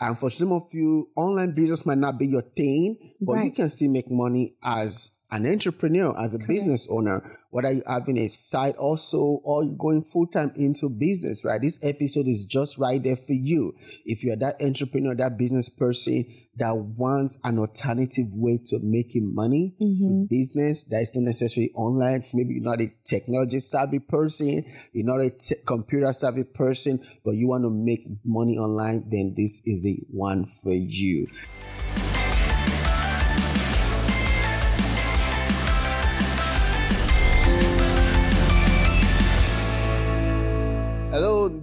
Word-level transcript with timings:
And 0.00 0.18
for 0.18 0.30
some 0.30 0.52
of 0.52 0.72
you, 0.72 1.10
online 1.16 1.54
business 1.54 1.86
might 1.86 1.98
not 1.98 2.18
be 2.18 2.26
your 2.26 2.42
thing, 2.42 3.14
but 3.20 3.34
right. 3.34 3.44
you 3.44 3.52
can 3.52 3.70
still 3.70 3.90
make 3.90 4.10
money 4.10 4.54
as 4.62 5.20
an 5.30 5.46
entrepreneur, 5.46 6.16
as 6.18 6.34
a 6.34 6.38
Correct. 6.38 6.48
business 6.48 6.88
owner, 6.90 7.22
whether 7.50 7.72
you're 7.72 7.82
having 7.88 8.18
a 8.18 8.28
side 8.28 8.76
also 8.76 9.40
or 9.42 9.64
you're 9.64 9.76
going 9.76 10.02
full 10.02 10.26
time 10.26 10.52
into 10.56 10.88
business, 10.88 11.44
right? 11.44 11.60
This 11.60 11.78
episode 11.84 12.28
is 12.28 12.44
just 12.44 12.78
right 12.78 13.02
there 13.02 13.16
for 13.16 13.32
you. 13.32 13.74
If 14.04 14.22
you're 14.22 14.36
that 14.36 14.62
entrepreneur, 14.62 15.14
that 15.16 15.38
business 15.38 15.68
person 15.68 16.26
that 16.56 16.76
wants 16.76 17.38
an 17.44 17.58
alternative 17.58 18.26
way 18.32 18.58
to 18.66 18.78
making 18.82 19.34
money 19.34 19.74
mm-hmm. 19.80 20.24
business 20.24 20.84
that 20.84 21.00
is 21.00 21.14
not 21.14 21.22
necessarily 21.22 21.72
online, 21.74 22.24
maybe 22.32 22.54
you're 22.54 22.62
not 22.62 22.80
a 22.80 22.92
technology 23.04 23.60
savvy 23.60 23.98
person, 23.98 24.64
you're 24.92 25.06
not 25.06 25.20
a 25.20 25.32
computer 25.64 26.12
savvy 26.12 26.44
person, 26.44 27.00
but 27.24 27.32
you 27.32 27.48
want 27.48 27.64
to 27.64 27.70
make 27.70 28.06
money 28.24 28.56
online, 28.56 29.08
then 29.10 29.34
this 29.36 29.62
is 29.66 29.82
the 29.82 29.98
one 30.10 30.44
for 30.44 30.72
you. 30.72 31.26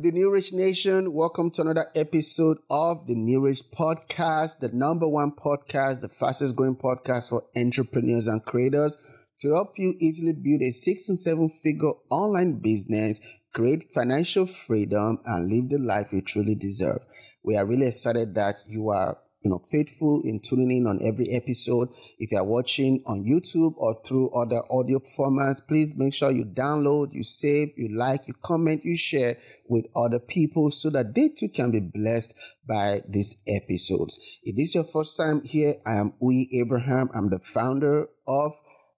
The 0.02 0.12
New 0.12 0.32
Rich 0.32 0.52
Nation. 0.52 1.14
Welcome 1.14 1.52
to 1.52 1.62
another 1.62 1.86
episode 1.96 2.58
of 2.72 3.06
the 3.06 3.14
New 3.14 3.42
Rich 3.42 3.62
Podcast, 3.72 4.58
the 4.58 4.70
number 4.74 5.08
one 5.08 5.32
podcast, 5.32 6.02
the 6.02 6.10
fastest 6.10 6.56
growing 6.56 6.76
podcast 6.76 7.30
for 7.30 7.44
entrepreneurs 7.56 8.26
and 8.26 8.44
creators 8.44 8.98
to 9.42 9.54
help 9.54 9.78
you 9.78 9.94
easily 10.00 10.34
build 10.34 10.64
a 10.64 10.72
six 10.72 11.08
and 11.08 11.20
seven 11.20 11.50
figure 11.50 11.92
online 12.10 12.62
business, 12.62 13.20
create 13.54 13.92
financial 13.94 14.48
freedom, 14.48 15.20
and 15.26 15.52
live 15.52 15.70
the 15.70 15.78
life 15.78 16.12
you 16.12 16.22
truly 16.24 16.56
deserve. 16.56 17.06
We 17.44 17.56
are 17.56 17.66
really 17.66 17.86
excited 17.86 18.34
that 18.34 18.64
you 18.68 18.90
are 18.90 19.20
you 19.42 19.50
know, 19.50 19.60
faithful 19.72 20.22
in 20.24 20.40
tuning 20.40 20.72
in 20.72 20.88
on 20.88 21.00
every 21.04 21.32
episode. 21.32 21.90
If 22.20 22.32
you 22.32 22.38
are 22.38 22.44
watching 22.44 23.04
on 23.08 23.24
YouTube 23.24 23.74
or 23.78 24.00
through 24.06 24.30
other 24.32 24.62
audio 24.70 25.00
formats, 25.00 25.66
please 25.68 25.98
make 25.98 26.14
sure 26.14 26.32
you 26.32 26.46
download, 26.46 27.14
you 27.14 27.24
save, 27.24 27.70
you 27.76 27.90
like, 27.98 28.28
you 28.28 28.36
comment, 28.44 28.86
you 28.86 28.96
share 28.96 29.38
with 29.68 29.86
other 29.96 30.20
people 30.20 30.70
so 30.70 30.90
that 30.92 31.16
they 31.16 31.30
too 31.30 31.50
can 31.50 31.72
be 31.72 31.80
blessed 31.80 32.36
by 32.68 33.02
these 33.10 33.42
episodes. 33.48 34.40
If 34.44 34.56
this 34.56 34.70
is 34.70 34.76
your 34.76 34.84
first 34.84 35.18
time 35.18 35.42
here, 35.44 35.74
I 35.86 35.96
am 35.96 36.14
Uyi 36.22 36.48
Abraham. 36.62 37.10
I'm 37.16 37.30
the 37.30 37.40
founder 37.40 38.08
of 38.28 38.54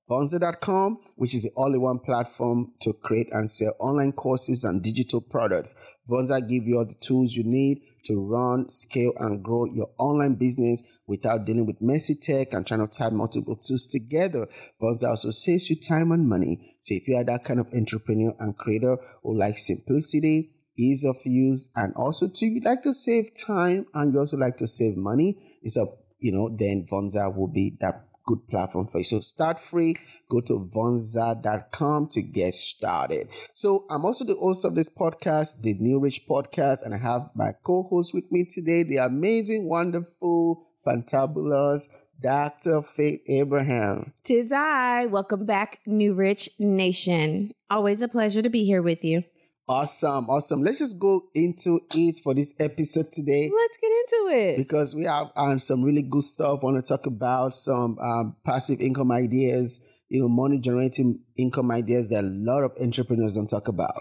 Vonza.com, 0.09 0.99
which 1.15 1.33
is 1.33 1.43
the 1.43 1.51
only 1.55 1.77
one 1.77 1.99
platform 1.99 2.73
to 2.81 2.91
create 2.91 3.29
and 3.31 3.49
sell 3.49 3.73
online 3.79 4.11
courses 4.11 4.65
and 4.65 4.83
digital 4.83 5.21
products. 5.21 5.95
Vonza 6.09 6.41
give 6.41 6.65
you 6.65 6.77
all 6.77 6.85
the 6.85 6.93
tools 6.95 7.33
you 7.33 7.43
need 7.45 7.81
to 8.05 8.19
run, 8.19 8.69
scale, 8.69 9.13
and 9.19 9.43
grow 9.43 9.65
your 9.65 9.89
online 9.97 10.35
business 10.35 10.99
without 11.07 11.45
dealing 11.45 11.65
with 11.65 11.81
messy 11.81 12.15
tech 12.15 12.53
and 12.53 12.65
trying 12.65 12.85
to 12.85 12.97
tie 12.97 13.09
multiple 13.09 13.55
tools 13.55 13.87
together. 13.87 14.47
Vonza 14.81 15.09
also 15.09 15.31
saves 15.31 15.69
you 15.69 15.75
time 15.75 16.11
and 16.11 16.27
money. 16.27 16.75
So 16.79 16.95
if 16.95 17.07
you 17.07 17.15
are 17.15 17.23
that 17.23 17.43
kind 17.43 17.59
of 17.59 17.67
entrepreneur 17.73 18.35
and 18.39 18.57
creator 18.57 18.97
who 19.23 19.37
likes 19.37 19.67
simplicity, 19.67 20.51
ease 20.77 21.05
of 21.05 21.17
use, 21.25 21.71
and 21.75 21.93
also 21.95 22.27
to 22.27 22.45
you 22.45 22.61
like 22.61 22.83
to 22.83 22.93
save 22.93 23.31
time 23.33 23.85
and 23.93 24.13
you 24.13 24.19
also 24.19 24.37
like 24.37 24.57
to 24.57 24.67
save 24.67 24.97
money, 24.97 25.37
it's 25.61 25.77
a 25.77 25.85
you 26.23 26.31
know, 26.31 26.49
then 26.49 26.85
Vonza 26.89 27.35
will 27.35 27.49
be 27.49 27.75
that 27.81 28.05
good 28.25 28.47
platform 28.47 28.87
for 28.87 28.99
you. 28.99 29.03
So 29.03 29.19
start 29.19 29.59
free. 29.59 29.95
Go 30.29 30.41
to 30.41 30.69
vonza.com 30.73 32.07
to 32.07 32.21
get 32.21 32.53
started. 32.53 33.29
So 33.53 33.85
I'm 33.89 34.05
also 34.05 34.25
the 34.25 34.35
host 34.35 34.65
of 34.65 34.75
this 34.75 34.89
podcast, 34.89 35.61
the 35.61 35.73
New 35.75 35.99
Rich 35.99 36.27
Podcast, 36.27 36.83
and 36.83 36.93
I 36.93 36.97
have 36.97 37.29
my 37.35 37.51
co-host 37.63 38.13
with 38.13 38.31
me 38.31 38.45
today, 38.45 38.83
the 38.83 38.97
amazing, 38.97 39.67
wonderful, 39.67 40.67
fantabulous 40.85 41.89
Dr. 42.21 42.81
Faith 42.81 43.21
Abraham. 43.27 44.13
Tis 44.23 44.51
I. 44.51 45.07
Welcome 45.07 45.45
back, 45.45 45.81
New 45.85 46.13
Rich 46.13 46.49
Nation. 46.57 47.51
Always 47.69 48.01
a 48.01 48.07
pleasure 48.07 48.41
to 48.41 48.49
be 48.49 48.63
here 48.63 48.81
with 48.81 49.03
you. 49.03 49.23
Awesome, 49.67 50.29
awesome. 50.29 50.61
Let's 50.61 50.79
just 50.79 50.99
go 50.99 51.21
into 51.33 51.81
it 51.93 52.19
for 52.23 52.33
this 52.33 52.53
episode 52.59 53.11
today. 53.11 53.49
Let's 53.53 53.77
into 54.03 54.35
it 54.35 54.57
because 54.57 54.95
we 54.95 55.03
have 55.03 55.31
um, 55.35 55.59
some 55.59 55.83
really 55.83 56.01
good 56.01 56.23
stuff. 56.23 56.59
I 56.61 56.65
want 56.65 56.83
to 56.83 56.87
talk 56.87 57.05
about 57.05 57.53
some 57.53 57.97
um, 57.99 58.35
passive 58.45 58.81
income 58.81 59.11
ideas, 59.11 59.83
you 60.09 60.21
know, 60.21 60.29
money 60.29 60.59
generating 60.59 61.19
income 61.37 61.71
ideas 61.71 62.09
that 62.09 62.23
a 62.23 62.27
lot 62.27 62.63
of 62.63 62.71
entrepreneurs 62.81 63.33
don't 63.33 63.47
talk 63.47 63.67
about. 63.67 63.93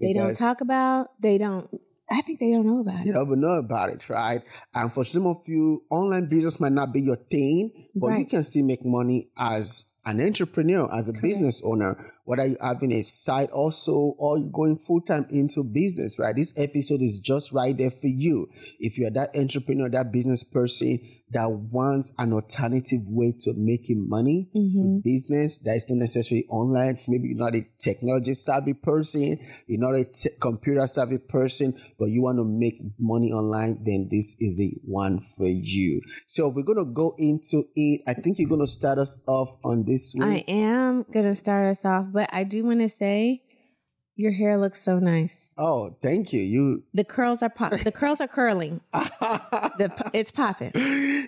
They 0.00 0.12
don't 0.12 0.34
talk 0.34 0.60
about. 0.60 1.08
They 1.20 1.38
don't. 1.38 1.68
I 2.12 2.22
think 2.22 2.40
they 2.40 2.50
don't 2.50 2.66
know 2.66 2.80
about 2.80 3.02
it. 3.02 3.06
They 3.06 3.12
don't 3.12 3.40
know 3.40 3.58
about 3.58 3.90
it, 3.90 4.10
right? 4.10 4.42
And 4.74 4.92
for 4.92 5.04
some 5.04 5.26
of 5.26 5.46
you, 5.46 5.84
online 5.90 6.28
business 6.28 6.58
might 6.58 6.72
not 6.72 6.92
be 6.92 7.02
your 7.02 7.16
thing, 7.16 7.88
but 7.94 8.08
right. 8.08 8.18
you 8.18 8.26
can 8.26 8.42
still 8.42 8.66
make 8.66 8.84
money 8.84 9.28
as 9.38 9.94
an 10.06 10.20
entrepreneur, 10.20 10.92
as 10.94 11.08
a 11.08 11.12
Correct. 11.12 11.22
business 11.22 11.62
owner, 11.64 11.96
whether 12.24 12.46
you're 12.46 12.56
having 12.62 12.92
a 12.92 13.02
side 13.02 13.50
also 13.50 14.14
or 14.18 14.38
you're 14.38 14.50
going 14.50 14.78
full 14.78 15.00
time 15.00 15.26
into 15.30 15.62
business, 15.64 16.18
right? 16.18 16.34
This 16.34 16.58
episode 16.58 17.02
is 17.02 17.18
just 17.18 17.52
right 17.52 17.76
there 17.76 17.90
for 17.90 18.06
you. 18.06 18.48
If 18.78 18.98
you're 18.98 19.10
that 19.10 19.36
entrepreneur, 19.36 19.88
that 19.90 20.12
business 20.12 20.44
person 20.44 21.00
that 21.32 21.50
wants 21.50 22.12
an 22.18 22.32
alternative 22.32 23.02
way 23.06 23.34
to 23.40 23.52
making 23.56 24.08
money 24.08 24.48
mm-hmm. 24.54 24.98
business 25.00 25.58
that 25.58 25.76
is 25.76 25.88
not 25.88 25.98
necessarily 25.98 26.46
online, 26.48 26.98
maybe 27.06 27.28
you're 27.28 27.38
not 27.38 27.54
a 27.54 27.66
technology 27.78 28.34
savvy 28.34 28.74
person, 28.74 29.38
you're 29.66 29.80
not 29.80 29.94
a 29.94 30.06
computer 30.40 30.86
savvy 30.86 31.18
person, 31.18 31.74
but 31.98 32.06
you 32.06 32.22
want 32.22 32.38
to 32.38 32.44
make 32.44 32.80
money 32.98 33.32
online, 33.32 33.82
then 33.84 34.08
this 34.10 34.36
is 34.40 34.56
the 34.56 34.72
one 34.84 35.20
for 35.20 35.46
you. 35.46 36.00
So 36.26 36.48
we're 36.48 36.62
going 36.62 36.78
to 36.78 36.92
go 36.92 37.14
into 37.18 37.64
it. 37.74 38.02
I 38.06 38.14
think 38.14 38.38
you're 38.38 38.48
going 38.48 38.60
to 38.60 38.70
start 38.70 38.98
us 38.98 39.22
off 39.26 39.56
on 39.64 39.84
this 39.90 40.14
week. 40.14 40.24
I 40.24 40.44
am 40.48 41.04
to 41.12 41.34
start 41.34 41.66
us 41.66 41.84
off, 41.84 42.06
but 42.12 42.30
I 42.32 42.44
do 42.44 42.64
want 42.64 42.80
to 42.80 42.88
say 42.88 43.42
your 44.20 44.32
hair 44.32 44.58
looks 44.58 44.82
so 44.82 44.98
nice. 44.98 45.54
Oh, 45.56 45.96
thank 46.02 46.32
you. 46.32 46.42
You 46.42 46.84
the 46.92 47.04
curls 47.04 47.42
are 47.42 47.48
pop. 47.48 47.72
the 47.72 47.92
curls 47.92 48.20
are 48.20 48.28
curling. 48.28 48.80
the 48.92 50.10
it's 50.12 50.30
popping. 50.30 50.72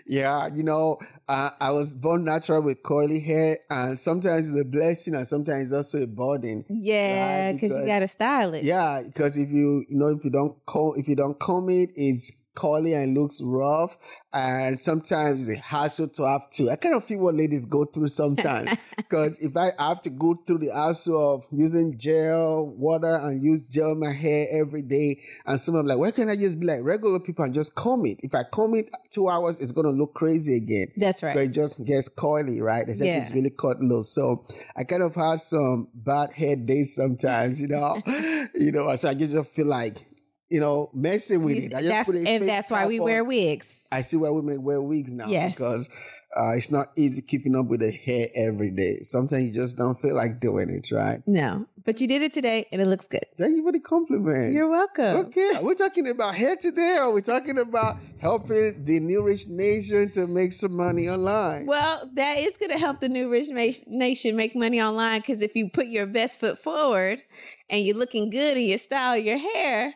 Yeah, 0.06 0.48
you 0.54 0.62
know, 0.62 0.98
uh, 1.28 1.50
I 1.58 1.70
was 1.70 1.96
born 1.96 2.24
natural 2.24 2.62
with 2.62 2.82
coily 2.82 3.24
hair, 3.24 3.58
and 3.70 3.98
sometimes 3.98 4.52
it's 4.52 4.60
a 4.60 4.64
blessing, 4.64 5.14
and 5.14 5.26
sometimes 5.26 5.64
it's 5.64 5.72
also 5.72 6.02
a 6.02 6.06
burden. 6.06 6.64
Yeah, 6.68 7.46
right? 7.46 7.52
because 7.52 7.76
you 7.76 7.86
got 7.86 8.00
to 8.00 8.08
style 8.08 8.52
it. 8.54 8.64
Yeah, 8.64 9.02
because 9.02 9.38
if 9.38 9.48
you 9.50 9.84
you 9.88 9.98
know 9.98 10.08
if 10.08 10.24
you 10.24 10.30
don't 10.30 10.54
comb 10.66 10.94
if 10.96 11.08
you 11.08 11.16
don't 11.16 11.38
comb 11.38 11.70
it, 11.70 11.90
it's 11.96 12.41
curly 12.54 12.94
and 12.94 13.14
looks 13.14 13.40
rough. 13.42 13.96
And 14.32 14.78
sometimes 14.78 15.48
it's 15.48 15.58
a 15.58 15.62
hassle 15.62 16.08
to 16.08 16.26
have 16.26 16.50
to. 16.50 16.70
I 16.70 16.76
kind 16.76 16.94
of 16.94 17.04
feel 17.04 17.20
what 17.20 17.34
ladies 17.34 17.66
go 17.66 17.84
through 17.84 18.08
sometimes. 18.08 18.70
Because 18.96 19.38
if 19.40 19.56
I 19.56 19.72
have 19.78 20.00
to 20.02 20.10
go 20.10 20.34
through 20.46 20.58
the 20.58 20.72
hassle 20.72 21.34
of 21.34 21.46
using 21.50 21.98
gel, 21.98 22.68
water, 22.68 23.20
and 23.22 23.42
use 23.42 23.68
gel 23.68 23.92
in 23.92 24.00
my 24.00 24.12
hair 24.12 24.46
every 24.50 24.80
day, 24.80 25.20
and 25.44 25.60
some 25.60 25.74
of 25.74 25.84
like, 25.84 25.98
why 25.98 26.10
can't 26.12 26.30
I 26.30 26.36
just 26.36 26.58
be 26.58 26.66
like 26.66 26.80
regular 26.82 27.20
people 27.20 27.44
and 27.44 27.52
just 27.52 27.74
comb 27.74 28.06
it? 28.06 28.20
If 28.22 28.34
I 28.34 28.44
comb 28.44 28.74
it 28.74 28.88
two 29.10 29.28
hours, 29.28 29.60
it's 29.60 29.72
going 29.72 29.84
to 29.84 29.90
look 29.90 30.14
crazy 30.14 30.56
again. 30.56 30.86
That's 30.96 31.22
right. 31.22 31.34
But 31.34 31.44
it 31.44 31.52
just 31.52 31.84
gets 31.84 32.08
coily, 32.08 32.62
right? 32.62 32.88
Except 32.88 33.06
yeah. 33.06 33.18
it's 33.18 33.32
really 33.32 33.50
cut 33.50 33.80
loose. 33.80 34.08
So 34.08 34.46
I 34.76 34.84
kind 34.84 35.02
of 35.02 35.14
have 35.14 35.40
some 35.40 35.88
bad 35.94 36.32
hair 36.32 36.56
days 36.56 36.94
sometimes, 36.94 37.60
you 37.60 37.68
know? 37.68 38.00
you 38.54 38.72
know, 38.72 38.94
so 38.96 39.08
I 39.08 39.14
just 39.14 39.36
feel 39.52 39.66
like 39.66 40.06
you 40.52 40.60
know, 40.60 40.90
messing 40.92 41.42
with 41.44 41.56
it. 41.56 41.74
I 41.74 41.80
just 41.80 41.88
that's, 41.88 42.10
put 42.10 42.16
and 42.16 42.46
that's 42.46 42.70
why 42.70 42.86
we 42.86 42.98
on. 42.98 43.06
wear 43.06 43.24
wigs. 43.24 43.86
I 43.90 44.02
see 44.02 44.18
why 44.18 44.28
women 44.28 44.62
wear 44.62 44.82
wigs 44.82 45.14
now 45.14 45.26
yes. 45.26 45.54
because 45.54 45.88
uh, 46.36 46.50
it's 46.50 46.70
not 46.70 46.88
easy 46.94 47.22
keeping 47.22 47.56
up 47.56 47.68
with 47.68 47.80
the 47.80 47.90
hair 47.90 48.28
every 48.34 48.70
day. 48.70 48.98
Sometimes 49.00 49.44
you 49.44 49.54
just 49.54 49.78
don't 49.78 49.94
feel 49.94 50.14
like 50.14 50.40
doing 50.40 50.68
it, 50.68 50.92
right? 50.92 51.20
No, 51.26 51.64
but 51.86 52.02
you 52.02 52.06
did 52.06 52.20
it 52.20 52.34
today 52.34 52.68
and 52.70 52.82
it 52.82 52.86
looks 52.86 53.06
good. 53.06 53.24
Thank 53.38 53.56
you 53.56 53.64
for 53.64 53.72
the 53.72 53.80
compliment. 53.80 54.52
You're 54.52 54.70
welcome. 54.70 55.16
Okay, 55.26 55.52
we're 55.62 55.74
talking 55.74 56.06
about 56.10 56.34
hair 56.34 56.54
today, 56.56 56.98
or 57.00 57.14
we're 57.14 57.22
talking 57.22 57.58
about 57.58 57.96
helping 58.20 58.84
the 58.84 59.00
New 59.00 59.22
Rich 59.22 59.46
Nation 59.48 60.10
to 60.10 60.26
make 60.26 60.52
some 60.52 60.76
money 60.76 61.08
online. 61.08 61.64
Well, 61.64 62.10
that 62.12 62.36
is 62.40 62.58
going 62.58 62.72
to 62.72 62.78
help 62.78 63.00
the 63.00 63.08
New 63.08 63.30
Rich 63.30 63.48
Nation 63.86 64.36
make 64.36 64.54
money 64.54 64.82
online 64.82 65.22
because 65.22 65.40
if 65.40 65.56
you 65.56 65.70
put 65.70 65.86
your 65.86 66.04
best 66.04 66.38
foot 66.38 66.58
forward 66.58 67.22
and 67.70 67.82
you're 67.82 67.96
looking 67.96 68.28
good 68.28 68.58
in 68.58 68.64
your 68.64 68.76
style, 68.76 69.16
your 69.16 69.38
hair 69.38 69.94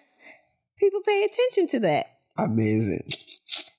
people 0.78 1.00
pay 1.00 1.24
attention 1.24 1.68
to 1.68 1.80
that. 1.80 2.06
Amazing. 2.38 3.02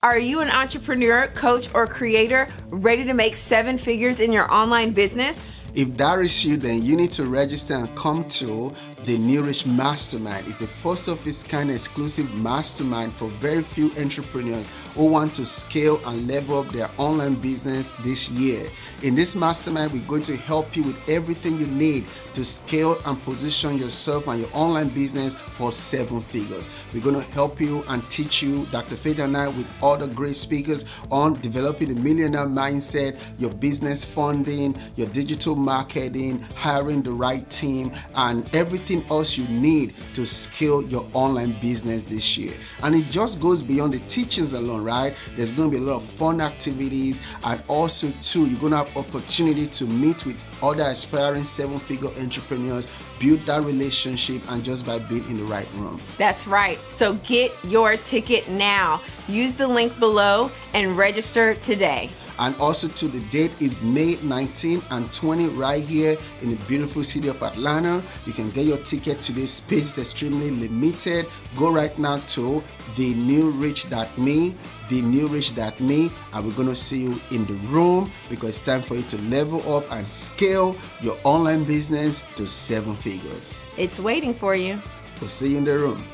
Are 0.02 0.18
you 0.18 0.42
an 0.42 0.50
entrepreneur, 0.50 1.28
coach, 1.28 1.70
or 1.74 1.88
creator 1.88 2.48
ready 2.70 3.04
to 3.06 3.14
make 3.14 3.36
seven 3.36 3.78
figures 3.78 4.20
in 4.20 4.32
your 4.32 4.52
online 4.52 4.92
business? 4.92 5.54
If 5.74 5.96
that 5.98 6.20
is 6.20 6.44
you, 6.44 6.58
then 6.58 6.82
you 6.82 6.96
need 6.96 7.12
to 7.12 7.26
register 7.26 7.76
and 7.76 7.96
come 7.96 8.28
to 8.30 8.74
the 9.08 9.38
Rich 9.40 9.66
Mastermind. 9.66 10.48
It's 10.50 10.60
a 10.60 10.68
first 10.68 11.08
of 11.08 11.26
its 11.26 11.42
kind 11.42 11.72
exclusive 11.72 12.30
mastermind 12.34 13.14
for 13.14 13.30
very 13.40 13.64
few 13.64 13.90
entrepreneurs 13.96 14.68
who 14.96 15.06
want 15.06 15.34
to 15.36 15.46
scale 15.46 16.02
and 16.06 16.28
level 16.28 16.60
up 16.60 16.74
their 16.74 16.90
online 16.98 17.36
business 17.36 17.94
this 18.04 18.28
year. 18.28 18.70
In 19.04 19.16
this 19.16 19.34
mastermind, 19.34 19.94
we're 19.94 20.06
going 20.08 20.24
to 20.24 20.36
help 20.36 20.76
you 20.76 20.84
with 20.84 20.98
everything 21.08 21.58
you 21.58 21.68
need 21.68 22.06
to 22.34 22.44
scale 22.44 23.00
and 23.06 23.22
position 23.22 23.78
yourself 23.78 24.28
and 24.28 24.42
your 24.42 24.50
online 24.52 24.90
business 24.90 25.38
for 25.58 25.72
seven 25.72 26.20
figures. 26.20 26.70
We're 26.94 27.02
going 27.02 27.16
to 27.16 27.32
help 27.32 27.62
you 27.62 27.86
and 27.88 28.08
teach 28.10 28.44
you, 28.44 28.66
Dr. 28.72 28.98
Faith 28.98 29.20
and 29.20 29.38
I, 29.38 29.48
with 29.48 29.68
other 29.82 30.08
great 30.08 30.36
speakers 30.36 30.84
on 31.12 31.40
developing 31.40 31.92
a 31.92 31.96
millionaire 31.96 32.46
mindset, 32.46 33.18
your 33.40 33.52
business 33.52 34.04
funding, 34.04 34.78
your 34.98 35.08
digital 35.08 35.56
marketing, 35.56 36.42
hiring 36.56 37.04
the 37.04 37.12
right 37.12 37.50
team, 37.50 37.94
and 38.16 38.54
everything 38.54 38.97
else 39.10 39.38
you 39.38 39.48
need 39.48 39.94
to 40.14 40.26
scale 40.26 40.84
your 40.84 41.08
online 41.14 41.60
business 41.62 42.04
this 42.04 42.38
year. 42.38 42.54
And 42.84 42.96
it 42.96 43.10
just 43.10 43.40
goes 43.40 43.62
beyond 43.64 43.94
the 43.94 44.00
teachings 44.08 44.54
alone, 44.54 44.84
right? 44.84 45.16
There's 45.36 45.52
going 45.52 45.72
to 45.72 45.78
be 45.78 45.84
a 45.84 45.86
lot 45.86 46.02
of 46.02 46.10
fun 46.12 46.42
activities, 46.42 47.22
and 47.44 47.64
also 47.68 48.12
too, 48.22 48.48
you're 48.48 48.60
going 48.60 48.72
to 48.72 48.78
have 48.78 48.98
opportunity 48.98 49.68
to 49.68 49.86
meet 49.86 50.26
with 50.26 50.46
other 50.62 50.84
aspiring 50.84 51.44
seven-figure 51.44 52.10
entrepreneurs, 52.20 52.88
build 53.20 53.46
that 53.46 53.64
relationship, 53.64 54.42
and 54.50 54.64
just 54.64 54.86
by 54.86 55.00
being 55.00 55.28
in 55.30 55.38
the 55.38 55.46
right 55.46 55.68
room. 55.76 56.02
That's 56.18 56.48
right. 56.48 56.80
So 56.90 57.14
get 57.16 57.52
your 57.64 57.98
ticket 57.98 58.50
now. 58.50 59.02
Use 59.28 59.56
the 59.56 59.68
link 59.68 59.98
below 60.00 60.52
and 60.74 60.98
register 60.98 61.56
today. 61.56 62.10
And 62.40 62.56
also 62.58 62.88
to 62.88 63.08
the 63.08 63.20
date 63.32 63.54
is 63.62 63.82
May 63.82 64.16
19 64.22 64.84
and 64.92 65.12
20 65.12 65.48
right 65.50 65.84
here 65.84 66.18
in 66.42 66.50
the 66.52 66.56
beautiful 66.68 67.04
city 67.04 67.28
of 67.28 67.42
Atlanta. 67.42 68.04
You 68.26 68.34
can 68.34 68.50
get 68.52 68.66
your 68.66 68.78
ticket 68.80 69.22
to 69.24 69.32
this 69.34 69.54
space 69.54 69.98
extremely 69.98 70.52
limited. 70.52 71.28
Go 71.56 71.72
right 71.72 71.98
now 71.98 72.18
to 72.18 72.64
thenewrich.me, 72.96 74.56
thenewrich.me, 74.90 76.12
and 76.34 76.46
we're 76.46 76.54
going 76.54 76.68
to 76.68 76.76
see 76.76 77.02
you 77.02 77.20
in 77.32 77.46
the 77.46 77.54
room 77.70 78.12
because 78.30 78.50
it's 78.50 78.62
time 78.62 78.84
for 78.84 78.96
you 78.96 79.04
to 79.04 79.18
level 79.24 79.76
up 79.76 79.92
and 79.92 80.08
scale 80.08 80.76
your 81.02 81.18
online 81.24 81.64
business 81.64 82.24
to 82.36 82.48
seven 82.48 82.96
figures. 82.96 83.62
It's 83.78 84.00
waiting 84.00 84.34
for 84.34 84.56
you. 84.56 84.82
We'll 85.20 85.30
see 85.30 85.52
you 85.52 85.58
in 85.58 85.64
the 85.64 85.78
room. 85.78 86.06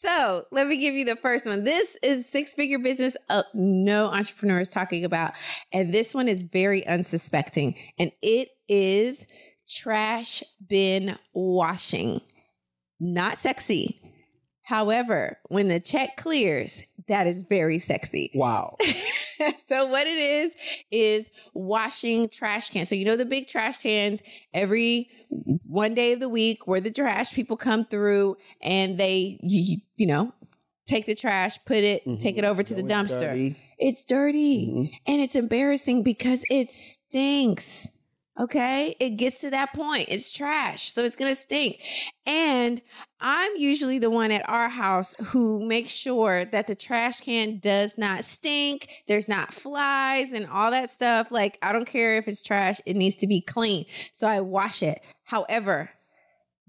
So 0.00 0.46
let 0.50 0.66
me 0.66 0.78
give 0.78 0.94
you 0.94 1.04
the 1.04 1.16
first 1.16 1.44
one. 1.44 1.64
This 1.64 1.98
is 2.02 2.26
six 2.26 2.54
figure 2.54 2.78
business 2.78 3.18
uh, 3.28 3.42
no 3.52 4.06
entrepreneur 4.06 4.60
is 4.60 4.70
talking 4.70 5.04
about. 5.04 5.32
And 5.74 5.92
this 5.92 6.14
one 6.14 6.26
is 6.26 6.42
very 6.42 6.86
unsuspecting. 6.86 7.74
And 7.98 8.10
it 8.22 8.48
is 8.66 9.26
trash 9.68 10.42
bin 10.66 11.18
washing. 11.34 12.22
Not 12.98 13.36
sexy. 13.36 14.00
However, 14.70 15.36
when 15.48 15.66
the 15.66 15.80
check 15.80 16.16
clears, 16.16 16.84
that 17.08 17.26
is 17.26 17.42
very 17.42 17.80
sexy. 17.80 18.30
Wow. 18.36 18.76
so 19.66 19.86
what 19.86 20.06
it 20.06 20.16
is 20.16 20.52
is 20.92 21.28
washing 21.54 22.28
trash 22.28 22.70
cans. 22.70 22.88
So 22.88 22.94
you 22.94 23.04
know 23.04 23.16
the 23.16 23.24
big 23.24 23.48
trash 23.48 23.78
cans 23.78 24.22
every 24.54 25.10
one 25.66 25.94
day 25.94 26.12
of 26.12 26.20
the 26.20 26.28
week 26.28 26.68
where 26.68 26.78
the 26.78 26.92
trash 26.92 27.32
people 27.32 27.56
come 27.56 27.84
through 27.84 28.36
and 28.62 28.96
they 28.96 29.40
you, 29.42 29.78
you 29.96 30.06
know 30.06 30.32
take 30.86 31.04
the 31.04 31.16
trash, 31.16 31.58
put 31.66 31.78
it, 31.78 32.06
mm-hmm. 32.06 32.18
take 32.18 32.38
it 32.38 32.44
over 32.44 32.62
to 32.62 32.72
the 32.72 32.84
dumpster. 32.84 33.32
Dirty. 33.32 33.56
It's 33.76 34.04
dirty 34.04 34.68
mm-hmm. 34.68 34.94
and 35.04 35.20
it's 35.20 35.34
embarrassing 35.34 36.04
because 36.04 36.44
it 36.48 36.70
stinks. 36.70 37.88
Okay. 38.38 38.96
It 39.00 39.10
gets 39.10 39.38
to 39.40 39.50
that 39.50 39.72
point. 39.74 40.08
It's 40.08 40.32
trash. 40.32 40.92
So 40.92 41.04
it's 41.04 41.16
going 41.16 41.30
to 41.32 41.36
stink. 41.36 41.80
And 42.26 42.80
I'm 43.20 43.52
usually 43.56 43.98
the 43.98 44.10
one 44.10 44.30
at 44.30 44.48
our 44.48 44.68
house 44.68 45.14
who 45.26 45.66
makes 45.66 45.90
sure 45.90 46.44
that 46.46 46.66
the 46.66 46.74
trash 46.74 47.20
can 47.20 47.58
does 47.58 47.98
not 47.98 48.24
stink. 48.24 48.88
There's 49.08 49.28
not 49.28 49.52
flies 49.52 50.32
and 50.32 50.46
all 50.46 50.70
that 50.70 50.90
stuff. 50.90 51.30
Like, 51.30 51.58
I 51.60 51.72
don't 51.72 51.86
care 51.86 52.16
if 52.16 52.28
it's 52.28 52.42
trash. 52.42 52.80
It 52.86 52.96
needs 52.96 53.16
to 53.16 53.26
be 53.26 53.40
clean. 53.40 53.84
So 54.12 54.26
I 54.26 54.40
wash 54.40 54.82
it. 54.82 55.00
However, 55.24 55.90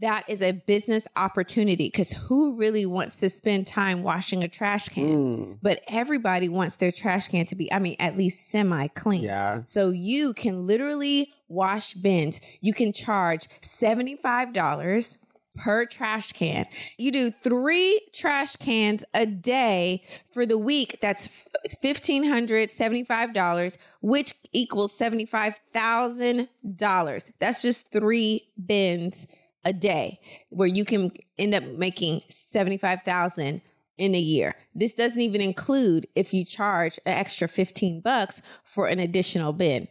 that 0.01 0.25
is 0.27 0.41
a 0.41 0.51
business 0.51 1.07
opportunity 1.15 1.85
because 1.87 2.11
who 2.11 2.57
really 2.57 2.85
wants 2.85 3.17
to 3.17 3.29
spend 3.29 3.67
time 3.67 4.01
washing 4.01 4.43
a 4.43 4.47
trash 4.47 4.89
can? 4.89 5.03
Mm. 5.03 5.59
But 5.61 5.81
everybody 5.87 6.49
wants 6.49 6.77
their 6.77 6.91
trash 6.91 7.27
can 7.27 7.45
to 7.45 7.55
be, 7.55 7.71
I 7.71 7.79
mean, 7.79 7.95
at 7.99 8.17
least 8.17 8.49
semi 8.49 8.87
clean. 8.87 9.23
Yeah. 9.23 9.61
So 9.67 9.91
you 9.91 10.33
can 10.33 10.65
literally 10.65 11.31
wash 11.51 11.93
bins. 11.93 12.39
You 12.61 12.73
can 12.73 12.93
charge 12.93 13.47
$75 13.61 15.17
per 15.57 15.85
trash 15.85 16.31
can. 16.31 16.65
You 16.97 17.11
do 17.11 17.29
three 17.31 17.99
trash 18.13 18.55
cans 18.55 19.03
a 19.13 19.25
day 19.25 20.05
for 20.33 20.45
the 20.45 20.57
week. 20.57 20.99
That's 21.01 21.45
$1,575, 21.83 23.77
which 24.01 24.33
equals 24.53 24.97
$75,000. 24.97 27.31
That's 27.39 27.61
just 27.61 27.91
three 27.91 28.47
bins 28.65 29.27
a 29.63 29.73
day 29.73 30.19
where 30.49 30.67
you 30.67 30.83
can 30.85 31.11
end 31.37 31.53
up 31.53 31.63
making 31.63 32.23
75,000 32.29 33.61
in 33.97 34.15
a 34.15 34.19
year. 34.19 34.55
This 34.73 34.95
doesn't 34.95 35.21
even 35.21 35.41
include 35.41 36.07
if 36.15 36.33
you 36.33 36.43
charge 36.43 36.97
an 37.05 37.13
extra 37.13 37.47
15 37.47 38.01
bucks 38.01 38.41
for 38.63 38.87
an 38.87 38.97
additional 38.99 39.53
bin. 39.53 39.87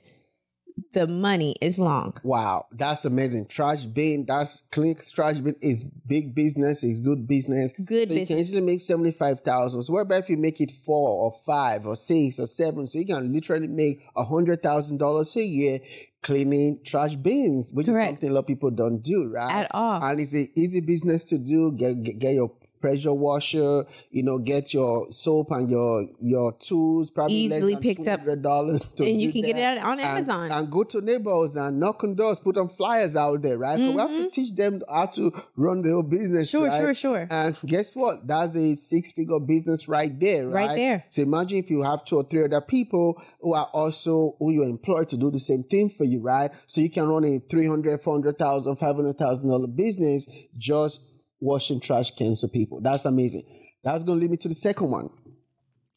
The 0.92 1.06
money 1.06 1.56
is 1.60 1.78
long. 1.78 2.16
Wow, 2.22 2.66
that's 2.72 3.04
amazing. 3.04 3.46
Trash 3.46 3.84
bin, 3.84 4.24
that's 4.26 4.62
clean 4.70 4.96
trash 4.96 5.38
bin 5.38 5.56
is 5.60 5.84
big 5.84 6.34
business, 6.34 6.84
is 6.84 7.00
good 7.00 7.26
business. 7.26 7.72
Good 7.72 8.08
so 8.08 8.14
business. 8.14 8.18
you 8.18 8.26
can 8.26 8.38
easily 8.38 8.62
make 8.62 8.80
75,000. 8.80 9.82
So 9.82 9.92
what 9.92 10.00
about 10.00 10.20
if 10.20 10.30
you 10.30 10.36
make 10.36 10.60
it 10.60 10.70
four 10.70 11.24
or 11.24 11.32
five 11.46 11.86
or 11.86 11.96
six 11.96 12.38
or 12.38 12.46
seven? 12.46 12.86
So 12.86 12.98
you 12.98 13.06
can 13.06 13.32
literally 13.32 13.68
make 13.68 14.02
a 14.16 14.24
hundred 14.24 14.62
thousand 14.62 14.98
dollars 14.98 15.34
a 15.36 15.42
year 15.42 15.80
cleaning 16.22 16.80
trash 16.84 17.14
bins, 17.16 17.72
which 17.72 17.86
Correct. 17.86 18.04
is 18.04 18.16
something 18.16 18.30
a 18.30 18.32
lot 18.32 18.40
of 18.40 18.46
people 18.46 18.70
don't 18.70 19.02
do, 19.02 19.30
right? 19.32 19.64
At 19.64 19.70
all. 19.72 20.02
And 20.02 20.20
it's 20.20 20.32
an 20.32 20.48
easy 20.54 20.80
business 20.80 21.24
to 21.26 21.38
do. 21.38 21.72
Get, 21.72 22.02
get, 22.02 22.18
get 22.18 22.34
your 22.34 22.52
pressure 22.80 23.14
washer, 23.14 23.84
you 24.10 24.22
know, 24.22 24.38
get 24.38 24.72
your 24.72 25.10
soap 25.12 25.50
and 25.50 25.68
your 25.68 26.06
your 26.20 26.52
tools 26.54 27.10
probably 27.10 27.36
easily 27.36 27.76
picked 27.76 28.06
up 28.06 28.20
dollars 28.42 28.90
and 28.98 29.20
you 29.20 29.32
can 29.32 29.42
get 29.42 29.56
it 29.56 29.82
on 29.82 29.98
Amazon 30.00 30.44
and, 30.44 30.52
and, 30.52 30.70
go 30.70 30.84
to 30.84 31.00
neighbors 31.00 31.56
and 31.56 31.78
knock 31.78 32.02
on 32.04 32.14
doors, 32.14 32.40
put 32.40 32.56
on 32.56 32.68
flyers 32.68 33.16
out 33.16 33.42
there, 33.42 33.58
right? 33.58 33.78
Mm-hmm. 33.78 33.94
We 33.94 34.00
have 34.00 34.08
to 34.08 34.14
mm-hmm. 34.14 34.28
teach 34.28 34.54
them 34.54 34.82
how 34.88 35.06
to 35.06 35.32
run 35.56 35.82
their 35.82 36.02
business. 36.02 36.50
Sure, 36.50 36.66
right? 36.66 36.80
sure, 36.80 36.94
sure. 36.94 37.28
And 37.30 37.56
guess 37.66 37.94
what? 37.94 38.26
That's 38.26 38.56
a 38.56 38.74
six 38.74 39.12
figure 39.12 39.40
business 39.40 39.88
right 39.88 40.18
there, 40.18 40.48
right? 40.48 40.68
Right 40.68 40.76
there. 40.76 41.04
So 41.10 41.22
imagine 41.22 41.58
if 41.58 41.70
you 41.70 41.82
have 41.82 42.04
two 42.04 42.16
or 42.16 42.24
three 42.24 42.44
other 42.44 42.60
people 42.60 43.22
who 43.40 43.54
are 43.54 43.68
also 43.72 44.36
who 44.38 44.52
you 44.52 44.64
employ 44.64 45.04
to 45.04 45.16
do 45.16 45.30
the 45.30 45.38
same 45.38 45.64
thing 45.64 45.90
for 45.90 46.04
you, 46.04 46.20
right? 46.20 46.50
So 46.66 46.80
you 46.80 46.90
can 46.90 47.08
run 47.08 47.24
a 47.24 47.38
300, 47.38 48.00
400,000, 48.00 48.76
500,000 48.76 49.48
dollar 49.48 49.66
business 49.66 50.46
just 50.56 51.09
washing 51.40 51.80
trash 51.80 52.12
cans 52.12 52.40
for 52.40 52.48
people. 52.48 52.80
That's 52.80 53.04
amazing. 53.04 53.44
That's 53.82 54.04
going 54.04 54.18
to 54.18 54.22
lead 54.22 54.30
me 54.30 54.36
to 54.38 54.48
the 54.48 54.54
second 54.54 54.90
one. 54.90 55.10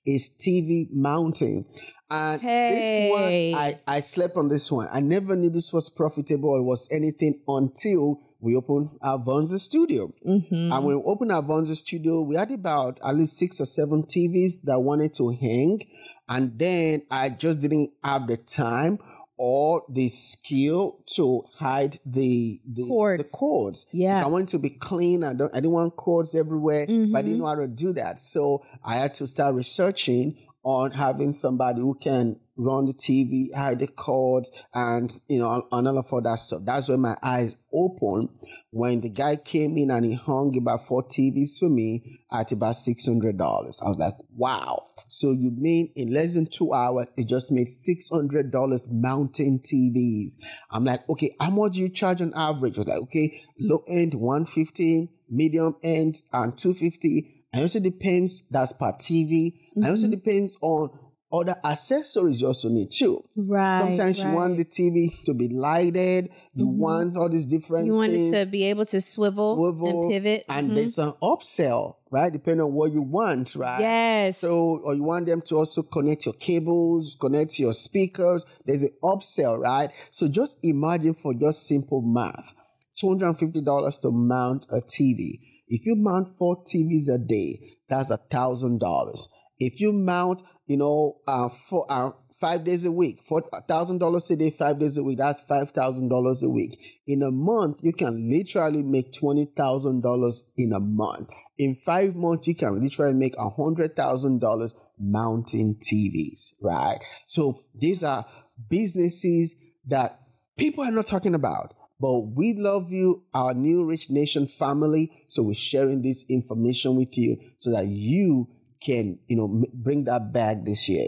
Is 0.06 0.32
TV 0.38 0.88
mounting. 0.92 1.66
And 2.12 2.42
hey. 2.42 3.10
this 3.10 3.12
one, 3.12 3.62
I, 3.62 3.80
I 3.88 4.02
slept 4.02 4.36
on 4.36 4.50
this 4.50 4.70
one. 4.70 4.88
I 4.92 5.00
never 5.00 5.36
knew 5.36 5.50
this 5.50 5.72
was 5.72 5.90
profitable 5.90 6.50
or 6.50 6.62
was 6.62 6.90
anything 6.92 7.40
until 7.48 8.20
we 8.44 8.58
opened 8.58 8.90
our 9.02 9.18
Vonza 9.18 9.58
studio. 9.58 10.12
Mm-hmm. 10.28 10.74
And 10.74 10.86
when 10.86 10.98
we 10.98 11.04
opened 11.06 11.32
our 11.32 11.42
Vonza 11.42 11.76
studio, 11.76 12.22
we 12.22 12.36
had 12.36 12.52
about 12.52 13.00
at 13.04 13.16
least 13.16 13.38
six 13.38 13.62
or 13.62 13.66
seven 13.66 14.04
TVs 14.04 14.62
that 14.66 14.82
wanted 14.82 15.14
to 15.16 15.30
hang. 15.30 15.80
And 16.28 16.60
then 16.60 17.04
I 17.10 17.30
just 17.30 17.60
didn't 17.60 17.92
have 18.04 18.28
the 18.28 18.36
time 18.36 19.00
or 19.38 19.84
the 19.90 20.08
skill 20.08 21.04
to 21.16 21.44
hide 21.56 22.00
the 22.06 22.62
the 22.66 22.88
cords. 22.88 23.24
The 23.24 23.38
cords. 23.38 23.88
Yeah, 23.92 24.18
like 24.18 24.26
I 24.26 24.28
want 24.30 24.50
to 24.50 24.60
be 24.60 24.70
clean. 24.70 25.24
I 25.24 25.34
don't. 25.34 25.52
I 25.52 25.58
didn't 25.58 25.72
want 25.72 25.96
cords 25.96 26.36
everywhere, 26.36 26.86
mm-hmm. 26.88 27.12
but 27.12 27.20
I 27.20 27.22
didn't 27.24 27.40
know 27.40 27.48
how 27.48 27.56
to 27.56 27.68
do 27.68 27.94
that. 27.94 28.20
So 28.20 28.64
I 28.84 28.98
had 28.98 29.14
to 29.16 29.28
start 29.28 29.56
researching 29.56 30.38
on 30.64 30.92
having 30.92 31.32
somebody 31.32 31.82
who 31.82 31.96
can 31.96 32.40
run 32.56 32.86
the 32.86 32.94
TV, 32.94 33.54
hide 33.56 33.80
the 33.80 33.88
cords, 33.88 34.52
and 34.74 35.16
you 35.28 35.40
know, 35.40 35.68
and 35.72 35.88
all 35.88 35.98
of 35.98 36.24
that 36.24 36.40
stuff. 36.40 36.62
That's 36.64 36.90
when 36.90 37.02
my 37.02 37.16
eyes 37.22 37.56
opened 37.74 38.30
when 38.72 39.02
the 39.02 39.10
guy 39.10 39.36
came 39.36 39.78
in 39.78 39.90
and 39.90 40.06
he 40.06 40.14
hung 40.14 40.56
about 40.58 40.86
four 40.86 41.04
TVs 41.04 41.60
for 41.60 41.70
me 41.70 42.20
at 42.32 42.52
about 42.52 42.76
six 42.76 43.06
hundred 43.06 43.38
dollars. 43.38 43.82
I 43.84 43.88
was 43.88 43.98
like, 43.98 44.14
wow. 44.36 44.88
So 45.08 45.32
you 45.32 45.52
mean 45.52 45.92
in 45.96 46.14
less 46.14 46.36
than 46.36 46.46
two 46.46 46.74
hours, 46.74 47.08
it 47.18 47.28
just 47.28 47.52
made 47.52 47.68
six 47.68 48.10
hundred 48.10 48.52
dollars 48.52 48.88
mounting 48.92 49.60
TVs. 49.60 50.34
I'm 50.72 50.86
like, 50.86 51.08
okay, 51.10 51.36
how 51.40 51.50
much 51.50 51.74
do 51.74 51.80
you 51.80 51.90
charge 51.90 52.22
on 52.22 52.34
average? 52.36 52.78
I 52.78 52.82
was 52.82 52.88
like, 52.88 53.02
okay, 53.04 53.34
low 53.60 53.84
end 53.88 54.14
one 54.14 54.46
fifty, 54.46 55.10
medium 55.30 55.76
end 55.84 56.22
and 56.32 56.58
two 56.58 56.74
fifty. 56.74 57.40
And 57.52 57.62
also 57.62 57.80
depends 57.80 58.44
that's 58.50 58.74
per 58.74 58.94
TV. 58.94 59.54
Mm-hmm. 59.54 59.84
And 59.84 59.92
also 59.92 60.08
depends 60.08 60.58
on 60.62 60.90
other 61.34 61.56
accessories 61.64 62.40
you 62.40 62.48
also 62.48 62.70
need 62.70 62.92
too. 62.92 63.24
Right. 63.36 63.82
Sometimes 63.82 64.20
right. 64.20 64.30
you 64.30 64.36
want 64.36 64.58
the 64.58 64.66
TV 64.66 65.24
to 65.26 65.34
be 65.34 65.50
lighted. 65.50 66.30
You 66.54 66.68
mm-hmm. 66.68 66.78
want 66.78 67.18
all 67.18 67.28
these 67.28 67.48
different. 67.48 67.88
You 67.88 67.96
want 67.96 68.12
things, 68.12 68.34
it 68.34 68.46
to 68.46 68.52
be 68.52 68.66
able 68.66 68.86
to 68.86 69.02
swivel, 69.02 69.58
swivel 69.58 70.04
and 70.04 70.12
pivot, 70.12 70.46
and 70.48 70.68
mm-hmm. 70.68 70.76
there's 70.76 71.00
an 71.00 71.14
upsell, 71.24 71.96
right? 72.12 72.32
Depending 72.32 72.62
on 72.62 72.74
what 72.74 72.92
you 72.92 73.02
want, 73.02 73.56
right? 73.56 73.82
Yes. 73.82 74.38
So, 74.38 74.80
or 74.84 74.94
you 74.94 75.04
want 75.04 75.26
them 75.26 75.42
to 75.48 75.56
also 75.56 75.82
connect 75.82 76.26
your 76.26 76.36
cables, 76.36 77.18
connect 77.20 77.58
your 77.58 77.74
speakers. 77.74 78.46
There's 78.66 78.84
an 78.84 78.92
upsell, 79.04 79.58
right? 79.58 79.90
So 80.12 80.28
just 80.28 80.60
imagine 80.62 81.16
for 81.16 81.34
just 81.34 81.68
simple 81.68 82.04
math, 82.04 82.54
two 82.96 83.10
hundred 83.10 83.30
and 83.30 83.40
fifty 83.40 83.62
dollars 83.62 83.98
to 84.00 84.12
mount 84.12 84.68
a 84.70 84.82
TV. 84.82 85.40
If 85.68 85.88
you 85.88 85.96
mount 85.96 86.38
four 86.38 86.64
TVs 86.64 87.12
a 87.12 87.18
day, 87.18 87.78
that's 87.90 88.12
a 88.12 88.18
thousand 88.18 88.80
dollars. 88.80 89.34
If 89.60 89.80
you 89.80 89.94
mount, 89.94 90.42
you 90.66 90.78
know, 90.78 91.18
uh, 91.28 91.50
for 91.50 91.86
uh, 91.90 92.12
five 92.40 92.64
days 92.66 92.84
a 92.84 92.92
week, 92.92 93.22
four 93.22 93.42
thousand 93.68 94.00
dollars 94.00 94.30
a 94.32 94.36
day, 94.36 94.50
five 94.50 94.80
days 94.80 94.98
a 94.98 95.04
week, 95.04 95.18
that's 95.18 95.42
five 95.42 95.72
thousand 95.72 96.10
dollars 96.10 96.44
a 96.44 96.50
week. 96.50 96.78
In 97.08 97.24
a 97.24 97.32
month, 97.32 97.80
you 97.84 97.94
can 97.94 98.30
literally 98.30 98.84
make 98.84 99.14
twenty 99.14 99.46
thousand 99.46 100.02
dollars 100.04 100.52
in 100.58 100.74
a 100.74 100.80
month. 100.80 101.30
In 101.58 101.76
five 101.86 102.16
months, 102.16 102.48
you 102.48 102.56
can 102.56 102.82
literally 102.82 103.14
make 103.14 103.36
a 103.38 103.50
hundred 103.50 103.96
thousand 103.96 104.42
dollars 104.42 104.74
mounting 105.00 105.76
TVs, 105.80 106.62
right? 106.62 107.00
So 107.26 107.64
these 107.74 108.04
are 108.04 108.26
businesses 108.70 109.56
that 109.88 110.20
people 110.58 110.84
are 110.84 110.92
not 110.92 111.08
talking 111.08 111.36
about. 111.36 111.74
But 112.00 112.36
we 112.36 112.56
love 112.58 112.92
you, 112.92 113.24
our 113.34 113.54
new 113.54 113.86
Rich 113.86 114.10
Nation 114.10 114.46
family. 114.48 115.10
So 115.30 115.44
we're 115.44 115.54
sharing 115.54 116.02
this 116.02 116.26
information 116.30 116.98
with 116.98 117.18
you 117.18 117.38
so 117.58 117.72
that 117.72 117.86
you 117.86 118.50
can, 118.84 119.20
you 119.28 119.36
know, 119.36 119.66
bring 119.74 120.06
that 120.06 120.34
back 120.34 120.64
this 120.64 120.88
year. 120.90 121.08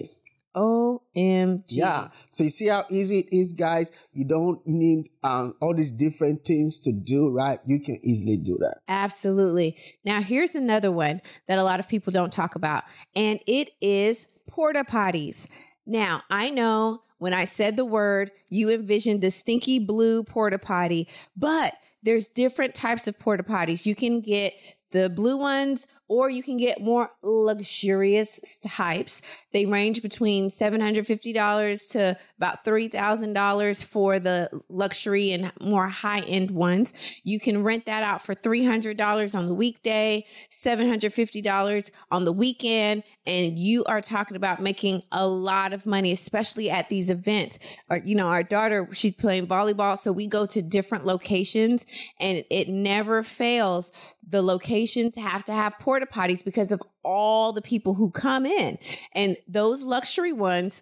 OMG. 0.55 1.63
Yeah. 1.67 2.08
So 2.29 2.46
you 2.46 2.50
see 2.50 2.67
how 2.67 2.86
easy 2.89 3.20
it 3.20 3.36
is, 3.36 3.53
guys? 3.53 3.91
You 4.13 4.24
don't 4.24 4.65
need 4.65 5.10
um, 5.24 5.53
all 5.62 5.74
these 5.74 5.91
different 5.91 6.46
things 6.46 6.79
to 6.82 6.94
do, 6.94 7.29
right? 7.29 7.60
You 7.67 7.79
can 7.79 8.00
easily 8.03 8.38
do 8.38 8.58
that. 8.60 8.77
Absolutely. 8.88 9.77
Now, 10.05 10.22
here's 10.22 10.55
another 10.55 10.91
one 10.91 11.22
that 11.48 11.60
a 11.60 11.63
lot 11.63 11.79
of 11.79 11.89
people 11.89 12.13
don't 12.13 12.32
talk 12.32 12.55
about, 12.55 12.84
and 13.15 13.39
it 13.46 13.72
is 13.82 14.27
porta 14.48 14.86
potties. 14.86 15.48
Now, 15.86 16.24
I 16.29 16.50
know 16.50 17.01
when 17.17 17.34
I 17.34 17.44
said 17.44 17.75
the 17.75 17.86
word, 17.86 18.32
you 18.50 18.72
envisioned 18.72 19.22
the 19.22 19.32
stinky 19.32 19.79
blue 19.79 20.24
porta 20.24 20.58
potty, 20.58 21.08
but 21.36 21.74
there's 22.03 22.27
different 22.27 22.75
types 22.75 23.08
of 23.08 23.17
porta 23.20 23.44
potties. 23.44 23.86
You 23.86 23.96
can 23.96 24.22
get 24.22 24.53
the 24.91 25.10
blue 25.10 25.38
ones 25.38 25.88
or 26.07 26.29
you 26.29 26.43
can 26.43 26.57
get 26.57 26.81
more 26.81 27.12
luxurious 27.21 28.59
types. 28.59 29.21
They 29.53 29.65
range 29.65 30.01
between 30.01 30.50
$750 30.50 31.91
to 31.91 32.17
about 32.38 32.63
$3,000 32.63 33.83
for 33.83 34.19
the 34.19 34.50
luxury 34.69 35.31
and 35.31 35.51
more 35.62 35.88
high 35.88 36.21
end 36.21 36.51
ones. 36.51 36.93
You 37.24 37.39
can 37.39 37.63
rent 37.63 37.85
that 37.85 38.03
out 38.03 38.21
for 38.21 38.35
$300 38.35 39.35
on 39.35 39.47
the 39.47 39.53
weekday, 39.53 40.25
$750 40.51 41.91
on 42.12 42.25
the 42.25 42.33
weekend, 42.33 43.03
and 43.25 43.57
you 43.57 43.83
are 43.85 44.01
talking 44.01 44.38
about 44.38 44.62
making 44.62 45.01
a 45.12 45.27
lot 45.27 45.74
of 45.74 45.85
money, 45.85 46.12
especially 46.12 46.69
at 46.69 46.89
these 46.89 47.09
events. 47.09 47.57
Or, 47.89 47.97
you 47.97 48.15
know, 48.15 48.27
our 48.27 48.43
daughter, 48.43 48.88
she's 48.93 49.13
playing 49.13 49.47
volleyball, 49.47 49.97
so 49.97 50.12
we 50.12 50.27
go 50.27 50.45
to 50.45 50.62
different 50.62 51.05
locations 51.05 51.85
and 52.19 52.43
it 52.50 52.69
never 52.69 53.24
fails. 53.24 53.91
The 54.27 54.41
locations 54.41 55.15
have 55.15 55.43
to 55.45 55.53
have 55.53 55.77
porta 55.95 56.05
potties 56.05 56.43
because 56.43 56.71
of 56.71 56.81
all 57.03 57.53
the 57.53 57.61
people 57.61 57.93
who 57.93 58.09
come 58.11 58.45
in. 58.45 58.77
And 59.13 59.37
those 59.47 59.83
luxury 59.83 60.33
ones, 60.33 60.81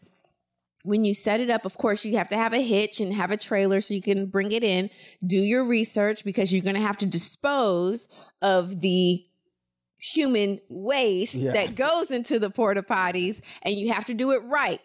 when 0.83 1.05
you 1.05 1.13
set 1.13 1.39
it 1.39 1.49
up, 1.49 1.65
of 1.65 1.77
course, 1.77 2.03
you 2.03 2.17
have 2.17 2.29
to 2.29 2.37
have 2.37 2.53
a 2.53 2.61
hitch 2.61 2.99
and 2.99 3.13
have 3.13 3.31
a 3.31 3.37
trailer 3.37 3.81
so 3.81 3.93
you 3.93 4.01
can 4.01 4.25
bring 4.27 4.51
it 4.51 4.63
in. 4.63 4.89
Do 5.25 5.37
your 5.37 5.63
research 5.63 6.23
because 6.23 6.51
you're 6.51 6.63
going 6.63 6.75
to 6.75 6.81
have 6.81 6.97
to 6.99 7.05
dispose 7.05 8.07
of 8.41 8.81
the 8.81 9.23
human 10.01 10.59
waste 10.67 11.35
yeah. 11.35 11.53
that 11.53 11.75
goes 11.75 12.11
into 12.11 12.37
the 12.37 12.49
porta 12.49 12.81
potties 12.81 13.39
and 13.61 13.75
you 13.75 13.93
have 13.93 14.05
to 14.05 14.13
do 14.13 14.31
it 14.31 14.43
right. 14.45 14.81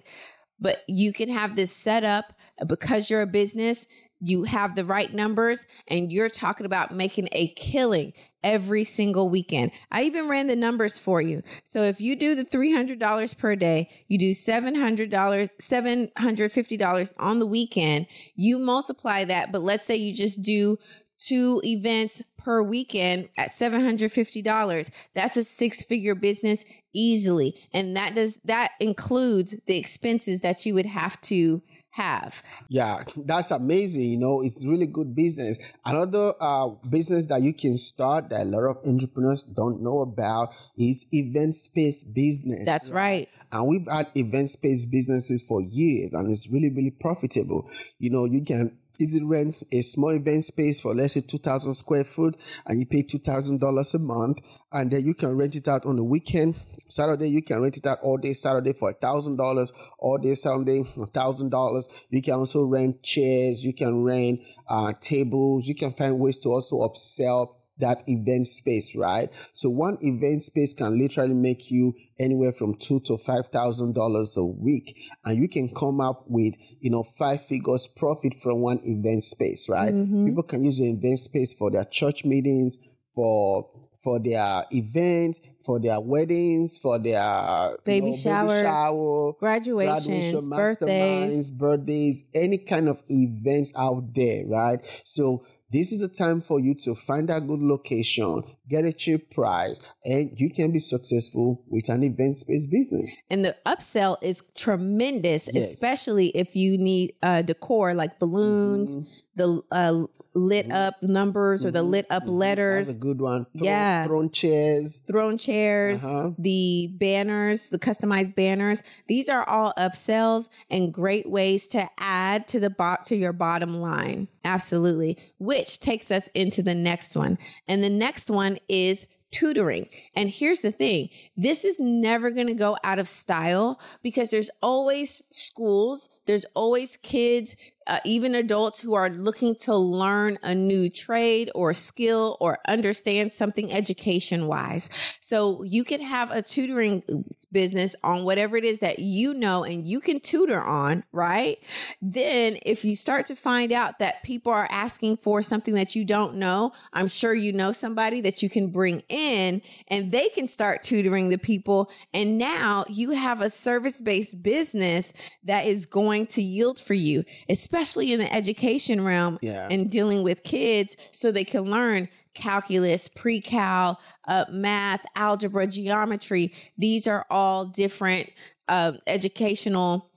But 0.61 0.85
you 0.88 1.12
can 1.12 1.28
have 1.28 1.56
this 1.56 1.75
set 1.75 2.04
up 2.04 2.32
uh, 2.61 2.64
because 2.64 3.11
you're 3.11 3.23
a 3.23 3.26
business 3.26 3.87
you 4.20 4.44
have 4.44 4.75
the 4.75 4.85
right 4.85 5.12
numbers 5.12 5.66
and 5.87 6.12
you're 6.12 6.28
talking 6.28 6.66
about 6.66 6.92
making 6.92 7.28
a 7.32 7.49
killing 7.49 8.12
every 8.42 8.85
single 8.85 9.28
weekend. 9.28 9.73
I 9.90 10.04
even 10.04 10.28
ran 10.28 10.47
the 10.47 10.57
numbers 10.57 10.99
for 10.99 11.21
you. 11.21 11.42
So 11.64 11.83
if 11.83 12.00
you 12.00 12.16
do 12.16 12.35
the 12.35 12.45
$300 12.45 13.38
per 13.38 13.57
day, 13.57 13.90
you 14.09 14.18
do 14.18 14.30
$700, 14.33 15.11
$750 15.11 17.12
on 17.18 17.38
the 17.38 17.47
weekend, 17.47 18.07
you 18.35 18.59
multiply 18.59 19.25
that. 19.25 19.52
But 19.52 19.62
let's 19.62 19.85
say 19.85 19.97
you 19.97 20.14
just 20.14 20.42
do 20.42 20.78
two 21.18 21.61
events 21.64 22.23
per 22.37 22.62
weekend 22.62 23.28
at 23.37 23.50
$750 23.50 24.90
that's 25.14 25.37
a 25.37 25.42
six 25.42 25.85
figure 25.85 26.14
business 26.14 26.64
easily 26.95 27.57
and 27.73 27.97
that 27.97 28.14
does 28.14 28.38
that 28.45 28.71
includes 28.78 29.57
the 29.66 29.76
expenses 29.76 30.40
that 30.40 30.64
you 30.64 30.75
would 30.75 30.87
have 30.87 31.21
to 31.23 31.61
have. 31.99 32.43
Yeah, 32.69 33.02
that's 33.17 33.50
amazing. 33.50 34.02
You 34.02 34.19
know, 34.19 34.43
it's 34.43 34.64
really 34.64 34.87
good 34.87 35.14
business. 35.14 35.59
Another 35.85 36.33
uh, 36.40 36.69
business 36.88 37.26
that 37.26 37.43
you 37.43 37.52
can 37.52 37.76
start 37.76 38.31
that 38.31 38.43
a 38.43 38.45
lot 38.45 38.64
of 38.64 38.76
entrepreneurs 38.87 39.43
don't 39.43 39.83
know 39.83 40.00
about 40.00 40.55
is 40.78 41.07
event 41.12 41.57
space 41.57 42.05
business. 42.05 42.64
That's 42.64 42.90
right. 42.90 43.28
And 43.50 43.67
we've 43.67 43.87
had 43.88 44.09
event 44.14 44.50
space 44.50 44.87
businesses 44.87 45.43
for 45.47 45.61
years 45.61 46.14
and 46.14 46.31
it's 46.31 46.49
really, 46.49 46.71
really 46.71 46.93
profitable. 46.93 47.69
You 47.99 48.11
know, 48.11 48.25
you 48.26 48.45
can 48.45 48.78
easily 49.00 49.25
rent 49.25 49.62
a 49.73 49.81
small 49.81 50.11
event 50.11 50.45
space 50.45 50.81
for 50.81 50.95
let's 50.95 51.14
say 51.14 51.21
2000 51.21 51.73
square 51.73 52.05
foot 52.05 52.37
and 52.67 52.78
you 52.78 52.87
pay 52.87 53.02
$2,000 53.02 53.95
a 53.95 53.99
month 53.99 54.38
and 54.73 54.90
then 54.90 55.05
you 55.05 55.14
can 55.14 55.37
rent 55.37 55.57
it 55.57 55.69
out 55.69 55.87
on 55.87 55.97
the 55.97 56.05
weekend. 56.05 56.55
Saturday, 56.88 57.28
you 57.28 57.42
can 57.42 57.61
rent 57.62 57.76
it 57.76 57.87
out 57.87 57.99
all 58.02 58.16
day 58.16 58.33
Saturday 58.33 58.73
for 58.73 58.90
a 58.90 58.95
$1,000, 58.95 59.73
all 59.99 60.18
day 60.18 60.35
Sunday, 60.35 60.80
a 60.80 61.07
$1,000. 61.07 62.04
You 62.11 62.23
can 62.23 62.35
also 62.35 62.64
rent 62.64 63.02
chairs, 63.02 63.64
you 63.64 63.75
can 63.75 64.02
rent 64.02 64.40
uh, 64.68 64.92
tables, 65.00 65.66
you 65.66 65.75
can 65.75 65.92
find 65.92 66.18
ways 66.18 66.38
to 66.38 66.49
also 66.49 66.76
upsell 66.78 67.54
that 67.78 68.02
event 68.09 68.47
space, 68.47 68.97
right? 68.97 69.28
So 69.54 69.71
one 69.71 69.99
event 70.00 70.42
space 70.42 70.75
can 70.75 70.99
literally 70.99 71.35
make 71.35 71.71
you 71.71 71.95
anywhere 72.18 72.52
from 72.52 72.75
two 72.75 73.00
to 73.00 73.16
five 73.16 73.49
thousand 73.49 73.95
dollars 73.95 74.37
a 74.37 74.45
week, 74.45 74.99
and 75.25 75.40
you 75.40 75.49
can 75.49 75.73
come 75.73 76.00
up 76.00 76.25
with 76.26 76.54
you 76.80 76.90
know 76.90 77.02
five 77.02 77.45
figures 77.45 77.87
profit 77.87 78.35
from 78.35 78.61
one 78.61 78.80
event 78.83 79.23
space, 79.23 79.68
right? 79.68 79.95
Mm-hmm. 79.95 80.26
People 80.26 80.42
can 80.42 80.64
use 80.64 80.78
the 80.78 80.90
event 80.90 81.21
space 81.21 81.52
for 81.52 81.71
their 81.71 81.85
church 81.85 82.25
meetings, 82.25 82.78
for 83.14 83.68
for 84.09 84.19
their 84.19 84.65
events, 84.73 85.43
for 85.67 85.79
their 85.79 86.00
weddings, 86.00 86.79
for 86.79 86.99
their 86.99 87.77
baby, 87.85 88.12
know, 88.12 88.17
showers, 88.17 88.62
baby 88.62 88.67
shower, 88.67 89.33
graduations, 89.35 90.49
birthdays, 90.49 91.50
birthdays, 91.50 92.31
any 92.33 92.57
kind 92.57 92.88
of 92.88 93.03
events 93.11 93.71
out 93.77 94.15
there, 94.15 94.47
right? 94.47 94.79
So 95.05 95.45
this 95.71 95.93
is 95.93 96.00
a 96.00 96.09
time 96.09 96.41
for 96.41 96.59
you 96.59 96.75
to 96.85 96.95
find 96.95 97.29
a 97.29 97.38
good 97.38 97.61
location, 97.61 98.45
get 98.68 98.84
a 98.84 98.92
cheap 98.92 99.30
price, 99.30 99.80
and 100.04 100.38
you 100.38 100.50
can 100.50 100.72
be 100.72 100.80
successful 100.80 101.64
with 101.68 101.88
an 101.88 102.02
event 102.02 102.37
space 102.37 102.66
business. 102.66 103.16
And 103.30 103.44
the 103.44 103.56
upsell 103.66 104.16
is 104.22 104.42
tremendous, 104.56 105.48
yes. 105.52 105.70
especially 105.70 106.28
if 106.28 106.54
you 106.54 106.78
need 106.78 107.14
uh, 107.22 107.42
decor 107.42 107.94
like 107.94 108.18
balloons, 108.18 108.96
mm-hmm 108.96 109.10
the 109.38 109.62
uh, 109.70 110.04
lit 110.34 110.66
mm-hmm. 110.66 110.76
up 110.76 111.02
numbers 111.02 111.64
or 111.64 111.70
the 111.70 111.78
mm-hmm. 111.78 111.90
lit 111.90 112.06
up 112.10 112.25
mm-hmm. 112.25 112.32
letters. 112.32 112.87
That's 112.87 112.96
a 112.96 113.00
good 113.00 113.20
one. 113.20 113.46
Throne, 113.56 113.64
yeah. 113.64 114.04
Throne 114.04 114.30
chairs. 114.30 115.00
Throne 115.06 115.38
chairs, 115.38 116.04
uh-huh. 116.04 116.32
the 116.37 116.90
banners, 116.92 117.70
the 117.70 117.78
customized 117.78 118.34
banners. 118.34 118.82
These 119.06 119.30
are 119.30 119.48
all 119.48 119.72
upsells 119.78 120.48
and 120.68 120.92
great 120.92 121.30
ways 121.30 121.68
to 121.68 121.88
add 121.98 122.46
to 122.48 122.60
the 122.60 122.68
bot 122.68 123.04
to 123.04 123.16
your 123.16 123.32
bottom 123.32 123.80
line. 123.80 124.28
Absolutely. 124.44 125.18
Which 125.38 125.80
takes 125.80 126.10
us 126.10 126.28
into 126.34 126.62
the 126.62 126.75
next 126.75 127.16
one. 127.16 127.38
And 127.66 127.82
the 127.82 127.90
next 127.90 128.30
one 128.30 128.58
is 128.69 129.07
tutoring. 129.31 129.88
And 130.15 130.31
here's 130.31 130.61
the 130.61 130.73
thing 130.73 131.11
this 131.37 131.65
is 131.65 131.79
never 131.79 132.31
going 132.31 132.47
to 132.47 132.55
go 132.55 132.77
out 132.85 132.99
of 132.99 133.09
style 133.09 133.81
because 134.03 134.31
there's 134.31 134.50
always 134.62 135.23
schools, 135.31 136.09
there's 136.27 136.47
always 136.55 136.97
kids 136.99 137.57
uh, 137.88 138.00
even 138.04 138.35
adults 138.35 138.80
who 138.80 138.92
are 138.92 139.09
looking 139.09 139.54
to 139.54 139.75
learn 139.75 140.38
a 140.42 140.54
new 140.54 140.90
trade 140.90 141.50
or 141.54 141.73
skill 141.73 142.37
or 142.38 142.59
understand 142.68 143.33
something 143.33 143.73
education 143.73 144.47
wise. 144.47 144.90
So 145.21 145.62
you 145.62 145.85
can 145.85 146.02
have 146.02 146.30
a 146.30 146.42
tutoring 146.42 147.02
business 147.50 147.97
on 148.04 148.25
whatever 148.25 148.59
it 148.59 148.64
is 148.64 148.80
that 148.80 148.99
you 148.99 149.33
know 149.33 149.64
and 149.64 149.87
you 149.87 150.00
can 150.00 150.21
tutor 150.21 150.62
on, 150.62 151.02
right? 151.12 151.59
Then 152.02 152.59
if 152.66 152.85
you 152.85 152.95
start 152.95 153.26
to 153.26 153.37
find 153.37 153.73
out 153.73 153.99
that 154.00 154.23
people 154.23 154.52
are 154.52 154.68
asking 154.71 155.16
for 155.16 155.40
something 155.40 155.75
that 155.75 155.97
you 155.97 156.04
don't 156.04 156.35
know, 156.35 156.73
I'm 156.92 157.09
sure 157.09 157.33
you 157.33 157.54
know 157.54 157.73
somebody 157.73 158.21
that 158.21 158.42
you 158.42 158.50
can 158.50 158.68
bring 158.68 159.02
in 159.09 159.62
and 159.88 160.12
they 160.12 160.28
can 160.28 160.47
start 160.47 160.83
tutoring 160.83 161.30
the 161.30 161.38
people. 161.38 161.90
And 162.12 162.37
now 162.37 162.85
you 162.88 163.12
have 163.12 163.40
a 163.40 163.49
service 163.49 164.00
based 164.02 164.42
business 164.42 165.14
that 165.45 165.64
is 165.64 165.87
going 165.87 166.26
to 166.26 166.42
yield 166.42 166.78
for 166.78 166.95
you, 166.95 167.25
especially 167.49 167.77
especially 167.78 168.12
in 168.12 168.18
the 168.18 168.32
education 168.32 169.04
realm 169.04 169.38
yeah. 169.40 169.68
and 169.70 169.90
dealing 169.90 170.23
with 170.23 170.42
kids 170.42 170.97
so 171.12 171.30
they 171.30 171.44
can 171.44 171.64
learn 171.64 172.08
calculus, 172.35 173.08
pre-cal, 173.08 174.00
uh, 174.26 174.44
math, 174.50 175.04
algebra, 175.14 175.66
geometry. 175.66 176.52
These 176.76 177.06
are 177.06 177.25
all 177.30 177.66
different 177.66 178.30
uh, 178.68 178.92
educational 179.06 180.11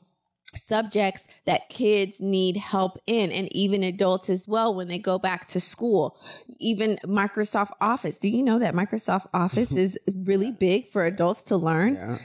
subjects 0.53 1.27
that 1.45 1.69
kids 1.69 2.19
need 2.19 2.57
help 2.57 2.97
in 3.07 3.31
and 3.31 3.47
even 3.55 3.83
adults 3.83 4.29
as 4.29 4.47
well 4.47 4.75
when 4.75 4.89
they 4.89 4.99
go 4.99 5.17
back 5.17 5.47
to 5.47 5.61
school 5.61 6.19
even 6.59 6.99
microsoft 7.05 7.71
office 7.79 8.17
do 8.17 8.27
you 8.27 8.43
know 8.43 8.59
that 8.59 8.73
microsoft 8.73 9.25
office 9.33 9.71
is 9.77 9.97
really 10.25 10.51
big 10.51 10.89
for 10.89 11.05
adults 11.05 11.41
to 11.41 11.55
learn 11.55 11.93
yeah. 11.93 12.17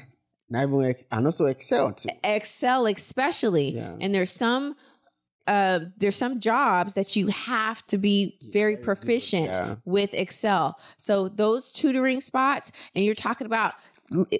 and, 0.50 1.04
and 1.12 1.24
also 1.24 1.44
excel 1.44 1.92
too 1.92 2.08
excel 2.24 2.86
especially 2.86 3.76
yeah. 3.76 3.94
and 4.00 4.12
there's 4.12 4.32
some 4.32 4.74
uh, 5.46 5.80
there's 5.96 6.16
some 6.16 6.40
jobs 6.40 6.94
that 6.94 7.16
you 7.16 7.28
have 7.28 7.86
to 7.86 7.98
be 7.98 8.38
very 8.50 8.76
proficient 8.76 9.48
yeah. 9.48 9.76
with 9.84 10.12
Excel. 10.14 10.78
So 10.96 11.28
those 11.28 11.72
tutoring 11.72 12.20
spots, 12.20 12.72
and 12.94 13.04
you're 13.04 13.14
talking 13.14 13.46
about 13.46 13.74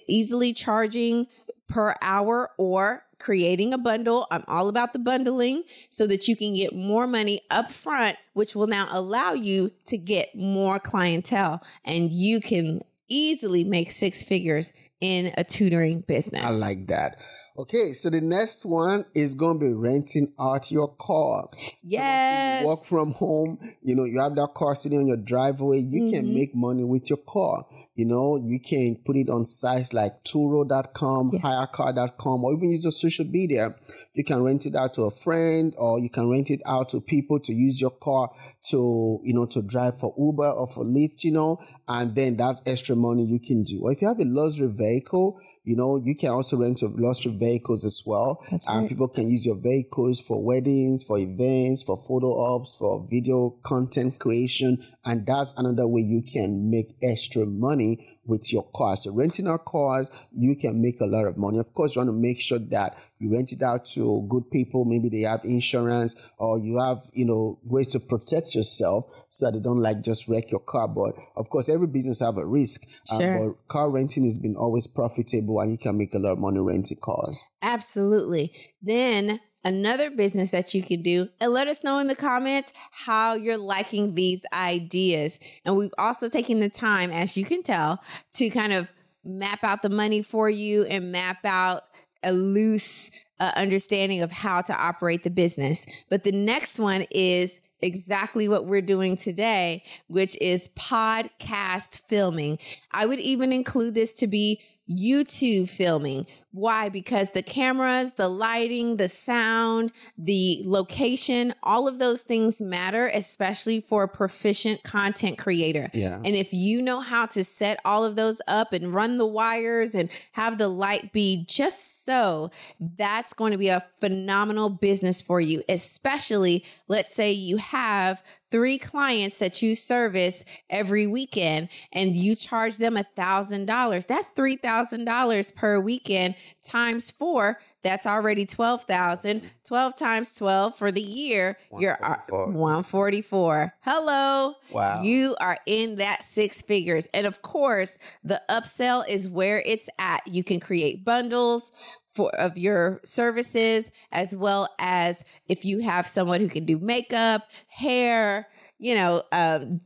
easily 0.09 0.53
charging 0.53 1.27
per 1.69 1.95
hour 2.01 2.51
or 2.59 3.03
creating 3.19 3.73
a 3.73 3.79
bundle. 3.79 4.27
I'm 4.31 4.45
all 4.47 4.69
about 4.69 4.93
the 4.93 4.99
bundling 4.99 5.65
so 5.91 6.07
that 6.07 6.29
you 6.29 6.37
can 6.37 6.55
get 6.55 6.75
more 6.75 7.07
money 7.07 7.41
up 7.51 7.73
front, 7.73 8.17
which 8.35 8.55
will 8.55 8.67
now 8.67 8.89
allow 8.91 9.33
you 9.33 9.73
to 9.87 9.97
get 9.97 10.35
more 10.35 10.79
clientele 10.79 11.63
and 11.85 12.13
you 12.13 12.41
can 12.41 12.83
easily 13.09 13.65
make 13.65 13.91
six 13.91 14.23
figures 14.23 14.73
in 15.01 15.33
a 15.37 15.45
tutoring 15.45 16.01
business. 16.01 16.45
I 16.45 16.51
like 16.51 16.89
that. 16.89 17.19
Okay, 17.59 17.95
so 17.95 18.11
the 18.11 18.21
next 18.21 18.67
one 18.67 19.07
is 19.15 19.35
going 19.35 19.59
to 19.59 19.67
be 19.67 19.73
renting 19.73 20.35
out 20.39 20.71
your 20.71 20.89
car. 20.97 21.49
Yes. 21.83 22.63
So 22.63 22.69
work 22.69 22.85
from 22.85 23.13
home, 23.13 23.59
you 23.83 23.95
know, 23.95 24.05
you 24.05 24.21
have 24.21 24.35
that 24.35 24.53
car 24.55 24.75
sitting 24.75 24.99
on 24.99 25.07
your 25.07 25.17
driveway, 25.17 25.79
you 25.79 26.03
mm-hmm. 26.03 26.15
can 26.15 26.35
make 26.35 26.55
money 26.55 26.85
with 26.85 27.09
your 27.09 27.19
car. 27.27 27.65
You 27.95 28.05
know, 28.05 28.37
you 28.37 28.61
can 28.61 28.97
put 28.97 29.17
it 29.17 29.31
on 29.31 29.47
sites 29.47 29.95
like 29.95 30.23
Turo.com, 30.25 31.31
yes. 31.33 31.43
HyreCar.com, 31.43 32.45
or 32.45 32.53
even 32.53 32.73
use 32.73 32.85
your 32.85 32.93
social 32.93 33.25
media. 33.25 33.75
You 34.13 34.23
can 34.23 34.43
rent 34.43 34.67
it 34.67 34.77
out 34.77 34.93
to 34.95 35.03
a 35.03 35.11
friend 35.11 35.73
or 35.79 35.99
you 35.99 36.11
can 36.11 36.31
rent 36.31 36.51
it 36.51 36.61
out 36.67 36.91
to 36.91 37.01
people 37.01 37.41
to 37.41 37.55
use 37.55 37.81
your 37.81 37.91
car 37.91 38.31
to, 38.69 39.21
you 39.25 39.33
know, 39.33 39.47
to 39.47 39.63
drive 39.63 39.99
for 39.99 40.15
Uber 40.19 40.51
or 40.51 40.67
for 40.67 40.85
Lyft, 40.85 41.25
you 41.25 41.33
know, 41.33 41.59
and 41.89 42.15
then 42.15 42.37
that's 42.37 42.61
extra 42.67 42.95
money 42.95 43.25
you 43.25 43.41
can 43.41 43.63
do. 43.63 43.81
Or 43.85 43.93
if 43.93 44.03
you 44.03 44.09
have 44.09 44.21
a 44.21 44.25
luxury 44.27 44.69
vehicle, 44.69 45.41
you 45.67 45.75
know, 45.75 45.97
you 45.97 46.15
can 46.15 46.31
also 46.31 46.57
rent 46.57 46.81
your 46.81 46.93
luxury 46.93 47.33
vehicles 47.33 47.85
as 47.85 48.01
well. 48.07 48.41
That's 48.53 48.69
and 48.69 48.83
right. 48.83 48.89
people 48.89 49.09
can 49.09 49.29
use 49.29 49.45
your 49.45 49.57
vehicles 49.57 50.21
for 50.21 50.41
weddings, 50.41 51.03
for 51.03 51.19
events, 51.19 51.83
for 51.83 51.97
photo 51.97 52.39
ops, 52.39 52.77
for 52.77 53.05
video 53.11 53.51
content 53.65 54.21
creation. 54.21 54.79
And 55.05 55.27
that's 55.27 55.53
another 55.57 55.89
way 55.89 56.03
you 56.03 56.23
can 56.23 56.71
make 56.71 56.97
extra 57.03 57.47
money 57.47 58.21
with 58.25 58.53
your 58.53 58.63
car. 58.77 58.97
So 58.97 59.13
renting 59.13 59.49
our 59.49 59.59
cars, 59.59 60.09
you 60.31 60.55
can 60.55 60.81
make 60.81 61.01
a 61.01 61.07
lot 61.07 61.27
of 61.27 61.37
money. 61.37 61.59
Of 61.59 61.75
course, 61.75 61.97
you 61.97 62.01
want 62.01 62.11
to 62.11 62.21
make 62.21 62.41
sure 62.41 62.61
that 62.61 63.03
you 63.19 63.33
rent 63.33 63.53
it 63.53 63.63
out 63.63 63.87
to 63.87 64.27
good 64.29 64.51
people. 64.51 64.85
Maybe 64.85 65.09
they 65.09 65.29
have 65.29 65.41
insurance 65.45 66.33
or 66.39 66.59
you 66.59 66.79
have, 66.79 66.99
you 67.13 67.25
know, 67.25 67.59
ways 67.65 67.93
to 67.93 68.01
protect 68.01 68.55
yourself 68.55 69.27
so 69.31 69.47
that 69.47 69.53
they 69.53 69.61
don't 69.61 69.81
like 69.81 70.03
just 70.03 70.29
wreck 70.29 70.51
your 70.51 70.61
car. 70.61 70.89
But 70.89 71.15
of 71.37 71.49
course, 71.49 71.69
every 71.69 71.87
business 71.87 72.21
have 72.21 72.37
a 72.37 72.47
risk. 72.47 72.83
Uh, 73.11 73.19
sure. 73.19 73.35
Uh, 73.35 73.49
but 73.49 73.69
car 73.69 73.91
renting 73.91 74.25
has 74.25 74.39
been 74.39 74.57
always 74.57 74.87
profitable 74.87 75.61
and 75.61 75.71
you 75.71 75.79
can 75.79 75.97
make 75.97 76.15
a 76.15 76.19
lot 76.19 76.33
of 76.33 76.39
money 76.39 76.61
renting 76.61 76.99
cars. 77.03 77.41
Absolutely. 77.63 78.53
Then 78.83 79.41
another 79.65 80.11
business 80.11 80.53
that 80.53 80.75
you 80.75 80.83
can 80.83 81.03
do 81.03 81.29
and 81.41 81.53
let 81.53 81.67
us 81.67 81.83
know 81.83 81.99
in 81.99 82.07
the 82.07 82.15
comments 82.15 82.73
how 82.93 83.35
you're 83.35 83.57
liking 83.57 84.15
these 84.15 84.47
ideas. 84.53 85.41
And 85.65 85.77
we've 85.77 85.95
also 85.99 86.29
taken 86.29 86.61
the 86.61 86.71
time, 86.71 87.11
as 87.11 87.37
you 87.37 87.45
can 87.45 87.65
tell, 87.65 88.01
to 88.35 88.49
kind 88.49 88.73
of 88.73 88.89
map 89.25 89.65
out 89.65 89.83
the 89.83 89.89
money 89.89 90.23
for 90.23 90.49
you 90.49 90.85
and 90.85 91.11
map 91.11 91.45
out 91.45 91.83
a 92.27 92.33
loose 92.33 93.11
uh, 93.41 93.53
understanding 93.55 94.21
of 94.21 94.33
how 94.33 94.61
to 94.61 94.75
operate 94.75 95.25
the 95.25 95.31
business. 95.31 95.87
But 96.11 96.25
the 96.25 96.33
next 96.33 96.79
one 96.79 97.07
is 97.11 97.61
exactly 97.81 98.49
what 98.49 98.67
we're 98.67 98.83
doing 98.83 99.17
today, 99.17 99.85
which 100.09 100.37
is 100.41 100.71
podcast 100.71 102.01
filming. 102.09 102.59
I 102.93 103.07
would 103.07 103.21
even 103.21 103.53
include 103.53 103.95
this 103.95 104.13
to 104.15 104.27
be 104.27 104.61
YouTube 104.89 105.69
filming. 105.69 106.27
Why? 106.53 106.89
Because 106.89 107.33
the 107.33 107.43
cameras, 107.43 108.13
the 108.13 108.29
lighting, 108.29 108.97
the 108.97 109.09
sound, 109.09 109.93
the 110.17 110.63
location, 110.65 111.55
all 111.63 111.89
of 111.89 111.99
those 111.99 112.23
things 112.23 112.63
matter, 112.63 113.09
especially 113.09 113.81
for 113.81 114.05
a 114.05 114.09
proficient 114.09 114.85
content 114.85 115.39
creator. 115.39 115.91
Yeah. 115.93 116.17
And 116.17 116.37
if 116.37 116.53
you 116.53 116.81
know 116.81 117.01
how 117.01 117.27
to 117.27 117.43
set 117.43 117.81
all 117.85 118.05
of 118.05 118.15
those 118.15 118.41
up 118.47 118.73
and 118.73 118.95
run 118.95 119.19
the 119.19 119.27
wires 119.27 119.95
and 119.95 120.09
have 120.33 120.57
the 120.57 120.69
light 120.69 121.13
be 121.13 121.45
just 121.49 121.96
so, 122.07 122.53
that's 122.97 123.33
going 123.33 123.51
to 123.51 123.59
be 123.59 123.69
a 123.69 123.85
phenomenal 124.01 124.71
business 124.71 125.21
for 125.21 125.41
you, 125.41 125.65
especially 125.69 126.65
let's 126.87 127.13
say 127.13 127.33
you 127.33 127.57
have 127.57 128.23
three 128.53 128.79
clients 128.79 129.39
that 129.39 129.61
you 129.61 129.75
service 129.75 130.45
every 130.71 131.09
weekend 131.09 131.69
and 131.93 132.15
you 132.15 132.37
charge 132.37 132.77
them 132.77 132.97
a 132.97 133.03
thousand 133.03 133.67
dollars. 133.67 134.07
That's 134.07 134.29
three 134.29 134.57
thousand 134.57 135.05
dollars 135.05 135.51
per 135.51 135.81
weekend 135.81 136.37
times 136.63 137.11
four, 137.11 137.59
that's 137.87 138.05
already 138.05 138.45
12,000. 138.45 139.49
12 139.65 139.97
times 139.97 140.35
12 140.35 140.77
for 140.77 140.91
the 140.91 141.01
year, 141.01 141.57
you're 141.79 141.97
144. 142.29 143.73
Hello. 143.81 144.55
Wow. 144.73 145.03
You 145.03 145.37
are 145.41 145.59
in 145.67 145.97
that 145.97 146.25
six 146.25 146.61
figures. 146.63 147.07
And 147.15 147.27
of 147.27 147.43
course, 147.43 147.97
the 148.25 148.43
upsell 148.51 149.09
is 149.09 149.29
where 149.29 149.61
it's 149.65 149.89
at. 150.01 150.27
You 150.27 150.43
can 150.43 150.59
create 150.59 151.05
bundles 151.05 151.71
for 152.13 152.35
of 152.35 152.59
your 152.59 153.01
services 153.05 153.93
as 154.11 154.35
well 154.35 154.69
as 154.81 155.23
if 155.49 155.65
you 155.65 155.81
have 155.81 156.09
someone 156.09 156.41
who 156.41 156.49
can 156.49 156.65
do 156.65 156.79
makeup, 156.79 157.43
hair, 157.69 158.49
you 158.79 158.97
know, 158.97 159.23
um, 159.31 159.81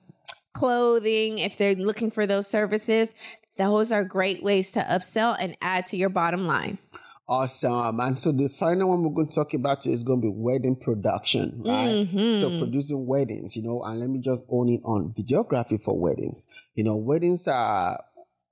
clothing, 0.54 1.38
if 1.38 1.58
they're 1.58 1.74
looking 1.74 2.10
for 2.10 2.26
those 2.26 2.46
services, 2.46 3.12
those 3.58 3.92
are 3.92 4.04
great 4.04 4.42
ways 4.42 4.72
to 4.72 4.80
upsell 4.80 5.36
and 5.38 5.54
add 5.60 5.86
to 5.88 5.96
your 5.98 6.08
bottom 6.08 6.46
line. 6.46 6.78
Awesome. 7.30 8.00
And 8.00 8.18
so 8.18 8.32
the 8.32 8.48
final 8.48 8.88
one 8.88 9.04
we're 9.04 9.14
going 9.14 9.28
to 9.28 9.34
talk 9.34 9.54
about 9.54 9.86
is 9.86 10.02
going 10.02 10.20
to 10.20 10.26
be 10.26 10.34
wedding 10.34 10.74
production, 10.74 11.62
right? 11.64 12.04
Mm-hmm. 12.04 12.40
So 12.40 12.58
producing 12.58 13.06
weddings, 13.06 13.56
you 13.56 13.62
know, 13.62 13.84
and 13.84 14.00
let 14.00 14.10
me 14.10 14.18
just 14.18 14.42
own 14.48 14.68
it 14.68 14.80
on 14.84 15.14
videography 15.16 15.80
for 15.80 15.96
weddings. 15.96 16.48
You 16.74 16.82
know, 16.82 16.96
weddings 16.96 17.46
are 17.46 18.02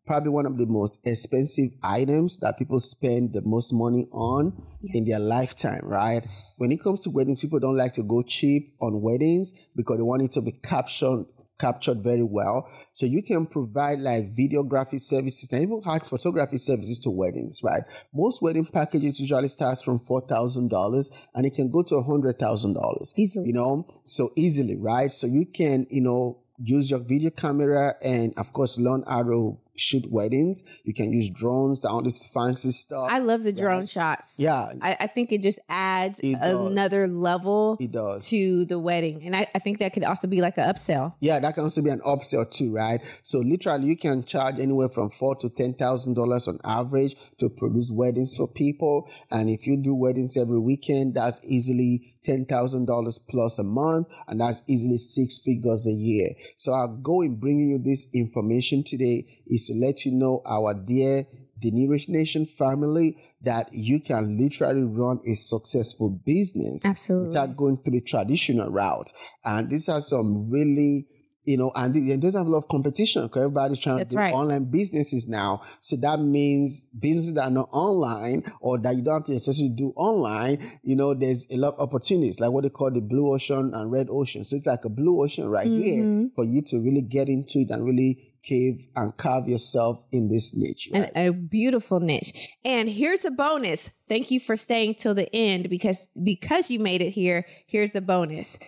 probably 0.06 0.30
one 0.30 0.46
of 0.46 0.58
the 0.58 0.66
most 0.66 1.04
expensive 1.04 1.70
items 1.82 2.38
that 2.38 2.56
people 2.56 2.78
spend 2.78 3.32
the 3.32 3.42
most 3.42 3.72
money 3.72 4.06
on 4.12 4.52
yes. 4.80 4.94
in 4.94 5.04
their 5.04 5.18
lifetime, 5.18 5.82
right? 5.82 6.24
When 6.58 6.70
it 6.70 6.80
comes 6.80 7.00
to 7.00 7.10
weddings, 7.10 7.40
people 7.40 7.58
don't 7.58 7.76
like 7.76 7.94
to 7.94 8.04
go 8.04 8.22
cheap 8.22 8.76
on 8.80 9.02
weddings 9.02 9.70
because 9.74 9.96
they 9.96 10.04
want 10.04 10.22
it 10.22 10.30
to 10.32 10.40
be 10.40 10.52
captured 10.52 11.26
captured 11.58 12.02
very 12.02 12.22
well. 12.22 12.70
So 12.92 13.06
you 13.06 13.22
can 13.22 13.46
provide 13.46 14.00
like 14.00 14.34
videography 14.34 15.00
services 15.00 15.52
and 15.52 15.62
even 15.62 15.82
hard 15.82 16.02
photography 16.02 16.58
services 16.58 16.98
to 17.00 17.10
weddings, 17.10 17.62
right? 17.62 17.82
Most 18.12 18.42
wedding 18.42 18.66
packages 18.66 19.20
usually 19.20 19.48
starts 19.48 19.82
from 19.82 19.98
four 19.98 20.20
thousand 20.20 20.68
dollars 20.68 21.10
and 21.34 21.46
it 21.46 21.54
can 21.54 21.70
go 21.70 21.82
to 21.82 21.96
a 21.96 22.02
hundred 22.02 22.38
thousand 22.38 22.74
dollars. 22.74 23.14
Easily. 23.16 23.46
You 23.46 23.52
know, 23.52 23.86
so 24.04 24.32
easily, 24.36 24.76
right? 24.76 25.10
So 25.10 25.26
you 25.26 25.46
can, 25.46 25.86
you 25.90 26.00
know, 26.00 26.38
use 26.60 26.90
your 26.90 27.00
video 27.00 27.30
camera 27.30 27.94
and 28.02 28.34
of 28.36 28.52
course 28.52 28.78
learn 28.78 29.04
how 29.06 29.22
to 29.22 29.58
shoot 29.78 30.06
weddings. 30.10 30.80
You 30.84 30.94
can 30.94 31.12
use 31.12 31.30
drones, 31.30 31.84
all 31.84 32.02
this 32.02 32.26
fancy 32.26 32.70
stuff. 32.70 33.08
I 33.10 33.18
love 33.18 33.42
the 33.42 33.52
drone 33.52 33.86
shots. 33.86 34.36
Yeah. 34.38 34.72
I, 34.80 34.96
I, 35.00 35.06
think 35.06 35.32
it 35.32 35.42
just 35.42 35.58
adds 35.68 36.20
it 36.20 36.36
another 36.40 37.08
level 37.08 37.76
it 37.80 37.92
does. 37.92 38.28
to 38.28 38.64
the 38.64 38.78
wedding. 38.78 39.22
And 39.24 39.34
I, 39.34 39.46
I 39.54 39.58
think 39.58 39.78
that 39.78 39.92
could 39.92 40.04
also 40.04 40.26
be 40.28 40.40
like 40.40 40.58
an 40.58 40.72
upsell. 40.72 41.14
Yeah, 41.20 41.38
that 41.40 41.54
can 41.54 41.64
also 41.64 41.82
be 41.82 41.90
an 41.90 42.00
upsell 42.00 42.50
too, 42.50 42.72
right? 42.72 43.00
So 43.22 43.38
literally 43.38 43.86
you 43.86 43.96
can 43.96 44.24
charge 44.24 44.58
anywhere 44.58 44.88
from 44.88 45.10
four 45.10 45.36
to 45.36 45.48
ten 45.48 45.74
thousand 45.74 46.14
dollars 46.14 46.48
on 46.48 46.58
average 46.64 47.16
to 47.38 47.48
produce 47.48 47.90
weddings 47.90 48.36
for 48.36 48.48
people. 48.48 49.10
And 49.30 49.48
if 49.48 49.66
you 49.66 49.76
do 49.76 49.94
weddings 49.94 50.36
every 50.36 50.58
weekend, 50.58 51.14
that's 51.14 51.40
easily 51.44 52.14
$10,000 52.28 53.18
plus 53.28 53.58
a 53.58 53.64
month, 53.64 54.08
and 54.26 54.40
that's 54.40 54.62
easily 54.66 54.98
six 54.98 55.38
figures 55.38 55.86
a 55.86 55.92
year. 55.92 56.30
So 56.56 56.72
our 56.72 56.88
goal 56.88 57.22
in 57.22 57.36
bringing 57.36 57.68
you 57.68 57.78
this 57.78 58.06
information 58.12 58.84
today 58.84 59.24
is 59.46 59.67
to 59.68 59.74
let 59.74 60.04
you 60.04 60.12
know 60.12 60.42
our 60.44 60.74
dear 60.74 61.26
the 61.60 61.70
Nation 61.72 62.46
family 62.46 63.16
that 63.42 63.72
you 63.72 64.00
can 64.00 64.38
literally 64.38 64.82
run 64.82 65.20
a 65.26 65.34
successful 65.34 66.08
business 66.08 66.86
Absolutely. 66.86 67.28
without 67.28 67.56
going 67.56 67.76
through 67.78 67.92
the 67.92 68.00
traditional 68.00 68.70
route. 68.70 69.12
And 69.44 69.68
these 69.70 69.88
are 69.88 70.00
some 70.00 70.48
really 70.50 71.08
you 71.44 71.56
know, 71.56 71.72
and 71.74 71.96
it 71.96 72.20
doesn't 72.20 72.38
have 72.38 72.46
a 72.46 72.50
lot 72.50 72.58
of 72.58 72.68
competition 72.68 73.22
because 73.22 73.44
everybody's 73.44 73.78
trying 73.78 73.96
That's 73.96 74.10
to 74.10 74.16
do 74.16 74.20
right. 74.20 74.34
online 74.34 74.64
businesses 74.64 75.26
now. 75.26 75.62
So 75.80 75.96
that 75.96 76.20
means 76.20 76.90
businesses 76.90 77.32
that 77.34 77.44
are 77.44 77.50
not 77.50 77.70
online 77.72 78.42
or 78.60 78.76
that 78.76 78.94
you 78.96 79.02
don't 79.02 79.14
have 79.14 79.24
to 79.24 79.32
necessarily 79.32 79.74
do 79.74 79.94
online, 79.96 80.78
you 80.82 80.94
know, 80.94 81.14
there's 81.14 81.46
a 81.50 81.56
lot 81.56 81.72
of 81.72 81.80
opportunities, 81.80 82.38
like 82.38 82.50
what 82.50 82.64
they 82.64 82.68
call 82.68 82.90
the 82.90 83.00
blue 83.00 83.32
ocean 83.32 83.72
and 83.72 83.90
red 83.90 84.08
ocean. 84.10 84.44
So 84.44 84.56
it's 84.56 84.66
like 84.66 84.84
a 84.84 84.90
blue 84.90 85.22
ocean 85.22 85.48
right 85.48 85.66
mm-hmm. 85.66 86.20
here 86.20 86.30
for 86.34 86.44
you 86.44 86.60
to 86.66 86.80
really 86.80 87.00
get 87.00 87.30
into 87.30 87.60
it 87.60 87.70
and 87.70 87.82
really 87.82 88.28
cave 88.48 88.86
and 88.96 89.16
carve 89.16 89.48
yourself 89.48 90.00
in 90.10 90.28
this 90.28 90.56
niche. 90.56 90.88
Right? 90.92 91.12
a 91.14 91.30
beautiful 91.30 92.00
niche. 92.00 92.32
And 92.64 92.88
here's 92.88 93.24
a 93.24 93.30
bonus. 93.30 93.90
Thank 94.08 94.30
you 94.30 94.40
for 94.40 94.56
staying 94.56 94.94
till 94.94 95.14
the 95.14 95.34
end 95.34 95.68
because 95.68 96.08
because 96.22 96.70
you 96.70 96.78
made 96.78 97.02
it 97.02 97.10
here. 97.10 97.44
Here's 97.66 97.94
a 97.94 98.00
bonus 98.00 98.58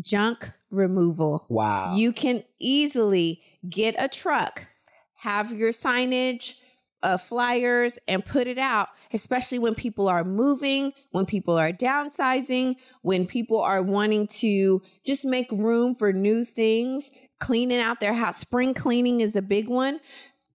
junk 0.00 0.50
removal. 0.70 1.46
Wow. 1.48 1.96
You 1.96 2.12
can 2.12 2.42
easily 2.58 3.42
get 3.68 3.94
a 3.98 4.08
truck, 4.08 4.66
have 5.14 5.52
your 5.52 5.70
signage, 5.70 6.58
uh, 7.02 7.18
flyers, 7.18 7.98
and 8.08 8.24
put 8.24 8.46
it 8.46 8.58
out, 8.58 8.88
especially 9.12 9.58
when 9.58 9.74
people 9.74 10.08
are 10.08 10.24
moving, 10.24 10.92
when 11.10 11.26
people 11.26 11.56
are 11.56 11.70
downsizing, 11.70 12.76
when 13.02 13.26
people 13.26 13.60
are 13.60 13.82
wanting 13.82 14.26
to 14.26 14.82
just 15.04 15.24
make 15.24 15.50
room 15.52 15.94
for 15.94 16.12
new 16.12 16.44
things, 16.44 17.10
cleaning 17.44 17.80
out 17.80 18.00
their 18.00 18.14
house. 18.14 18.38
Spring 18.38 18.72
cleaning 18.72 19.20
is 19.20 19.36
a 19.36 19.42
big 19.42 19.68
one 19.68 20.00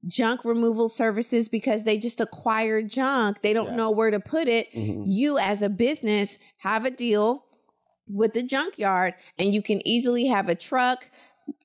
junk 0.07 0.43
removal 0.43 0.87
services 0.87 1.49
because 1.49 1.83
they 1.83 1.97
just 1.97 2.19
acquire 2.19 2.81
junk. 2.81 3.41
They 3.41 3.53
don't 3.53 3.71
yeah. 3.71 3.75
know 3.75 3.91
where 3.91 4.09
to 4.09 4.19
put 4.19 4.47
it. 4.47 4.73
Mm-hmm. 4.73 5.03
You, 5.05 5.37
as 5.37 5.61
a 5.61 5.69
business, 5.69 6.39
have 6.57 6.85
a 6.85 6.91
deal 6.91 7.45
with 8.07 8.33
the 8.33 8.41
junkyard 8.41 9.13
and 9.37 9.53
you 9.53 9.61
can 9.61 9.85
easily 9.87 10.25
have 10.27 10.49
a 10.49 10.55
truck 10.55 11.07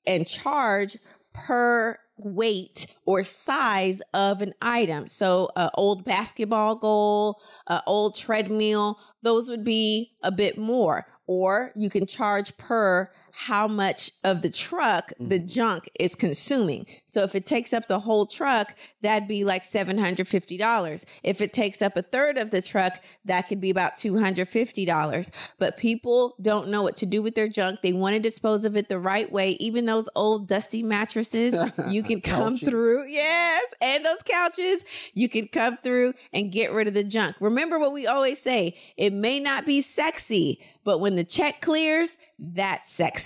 and 0.05 0.27
charge 0.27 0.97
per 1.33 1.97
weight 2.17 2.95
or 3.05 3.23
size 3.23 4.01
of 4.13 4.41
an 4.41 4.53
item. 4.61 5.07
So, 5.07 5.49
an 5.55 5.69
old 5.73 6.05
basketball 6.05 6.75
goal, 6.75 7.41
an 7.67 7.81
old 7.87 8.15
treadmill, 8.15 8.99
those 9.23 9.49
would 9.49 9.63
be 9.63 10.11
a 10.23 10.31
bit 10.31 10.57
more. 10.57 11.05
Or 11.27 11.71
you 11.75 11.89
can 11.89 12.05
charge 12.05 12.55
per 12.57 13.09
how 13.37 13.67
much 13.67 14.11
of 14.23 14.41
the 14.41 14.49
truck 14.49 15.11
the 15.19 15.37
mm-hmm. 15.37 15.47
junk 15.47 15.89
is 15.99 16.15
consuming. 16.15 16.85
So 17.05 17.23
if 17.23 17.35
it 17.35 17.45
takes 17.45 17.73
up 17.73 17.87
the 17.87 17.99
whole 17.99 18.25
truck, 18.25 18.75
that'd 19.01 19.27
be 19.27 19.43
like 19.43 19.63
$750. 19.63 21.05
If 21.21 21.41
it 21.41 21.51
takes 21.51 21.81
up 21.81 21.97
a 21.97 22.01
third 22.01 22.37
of 22.37 22.51
the 22.51 22.61
truck, 22.61 23.03
that 23.25 23.49
could 23.49 23.59
be 23.59 23.69
about 23.69 23.97
$250. 23.97 25.51
But 25.59 25.75
people 25.75 26.35
don't 26.41 26.69
know 26.69 26.81
what 26.81 26.95
to 26.97 27.05
do 27.05 27.21
with 27.21 27.35
their 27.35 27.49
junk. 27.49 27.81
They 27.81 27.91
want 27.91 28.13
to 28.15 28.21
dispose 28.21 28.63
of 28.63 28.77
it 28.77 28.87
the 28.87 28.99
right 28.99 29.29
way. 29.29 29.51
Even 29.59 29.85
those 29.85 30.07
old 30.15 30.47
dusty 30.47 30.81
mattresses, 30.81 31.53
you 31.89 32.03
can 32.03 32.21
come 32.21 32.57
through. 32.57 33.05
Yes. 33.07 33.65
And 33.81 34.05
those 34.05 34.23
couches, 34.23 34.85
you 35.13 35.27
can 35.27 35.49
come 35.49 35.77
through 35.83 36.13
and 36.31 36.53
get 36.53 36.71
rid 36.71 36.87
of 36.87 36.93
the 36.93 37.03
junk. 37.03 37.35
Remember 37.41 37.79
what 37.79 37.91
we 37.91 38.07
always 38.07 38.41
say. 38.41 38.77
It 38.95 39.11
may 39.11 39.41
not 39.41 39.65
be 39.65 39.81
sexy, 39.81 40.61
but 40.85 40.99
when 40.99 41.17
the 41.17 41.25
check 41.25 41.59
clears, 41.59 42.17
that's 42.39 42.91
sexy. 42.91 43.24